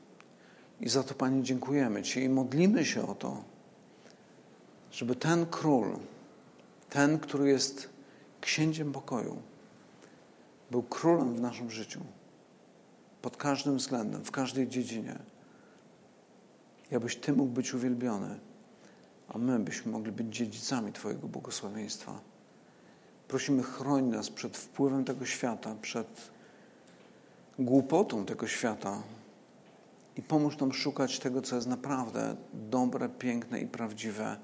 I 0.80 0.88
za 0.88 1.02
to, 1.02 1.14
Panie, 1.14 1.42
dziękujemy 1.42 2.02
Ci 2.02 2.20
i 2.20 2.28
modlimy 2.28 2.84
się 2.84 3.08
o 3.08 3.14
to, 3.14 3.44
żeby 4.92 5.16
ten 5.16 5.46
król, 5.46 5.96
ten, 6.90 7.18
który 7.18 7.48
jest 7.48 7.88
księciem 8.40 8.92
pokoju, 8.92 9.42
był 10.70 10.82
królem 10.82 11.34
w 11.34 11.40
naszym 11.40 11.70
życiu, 11.70 12.00
pod 13.22 13.36
każdym 13.36 13.76
względem, 13.76 14.24
w 14.24 14.30
każdej 14.30 14.68
dziedzinie. 14.68 15.18
I 16.92 16.96
abyś 16.96 17.16
Ty 17.16 17.32
mógł 17.32 17.52
być 17.52 17.74
uwielbiony, 17.74 18.38
a 19.28 19.38
my 19.38 19.58
byśmy 19.58 19.92
mogli 19.92 20.12
być 20.12 20.36
dziedzicami 20.36 20.92
Twojego 20.92 21.28
błogosławieństwa. 21.28 22.20
Prosimy, 23.28 23.62
chroń 23.62 24.04
nas 24.04 24.30
przed 24.30 24.56
wpływem 24.56 25.04
tego 25.04 25.26
świata, 25.26 25.74
przed 25.82 26.30
głupotą 27.58 28.24
tego 28.24 28.46
świata 28.46 29.02
i 30.16 30.22
pomóż 30.22 30.58
nam 30.58 30.72
szukać 30.72 31.18
tego, 31.18 31.42
co 31.42 31.56
jest 31.56 31.68
naprawdę 31.68 32.36
dobre, 32.52 33.08
piękne 33.08 33.60
i 33.60 33.66
prawdziwe. 33.66 34.36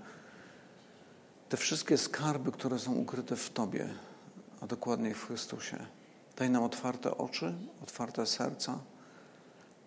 Te 1.48 1.56
wszystkie 1.56 1.98
skarby, 1.98 2.52
które 2.52 2.78
są 2.78 2.94
ukryte 2.94 3.36
w 3.36 3.50
Tobie, 3.50 3.88
a 4.60 4.66
dokładniej 4.66 5.14
w 5.14 5.26
Chrystusie. 5.26 5.86
Daj 6.36 6.50
nam 6.50 6.62
otwarte 6.62 7.18
oczy, 7.18 7.54
otwarte 7.82 8.26
serca 8.26 8.78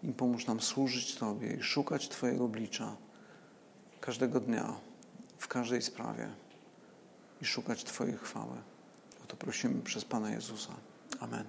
i 0.04 0.12
pomóż 0.12 0.46
nam 0.46 0.60
służyć 0.60 1.16
Tobie 1.16 1.54
i 1.54 1.64
szukać 1.64 2.10
Twojego 2.10 2.46
oblicza 2.46 2.96
każdego 4.02 4.40
dnia, 4.40 4.76
w 5.38 5.48
każdej 5.48 5.82
sprawie 5.82 6.30
i 7.42 7.46
szukać 7.46 7.84
Twojej 7.84 8.18
chwały. 8.18 8.58
O 9.24 9.28
to 9.28 9.38
prosimy 9.38 9.82
przez 9.82 10.06
Pana 10.06 10.32
Jezusa. 10.32 10.74
Amen. 11.20 11.46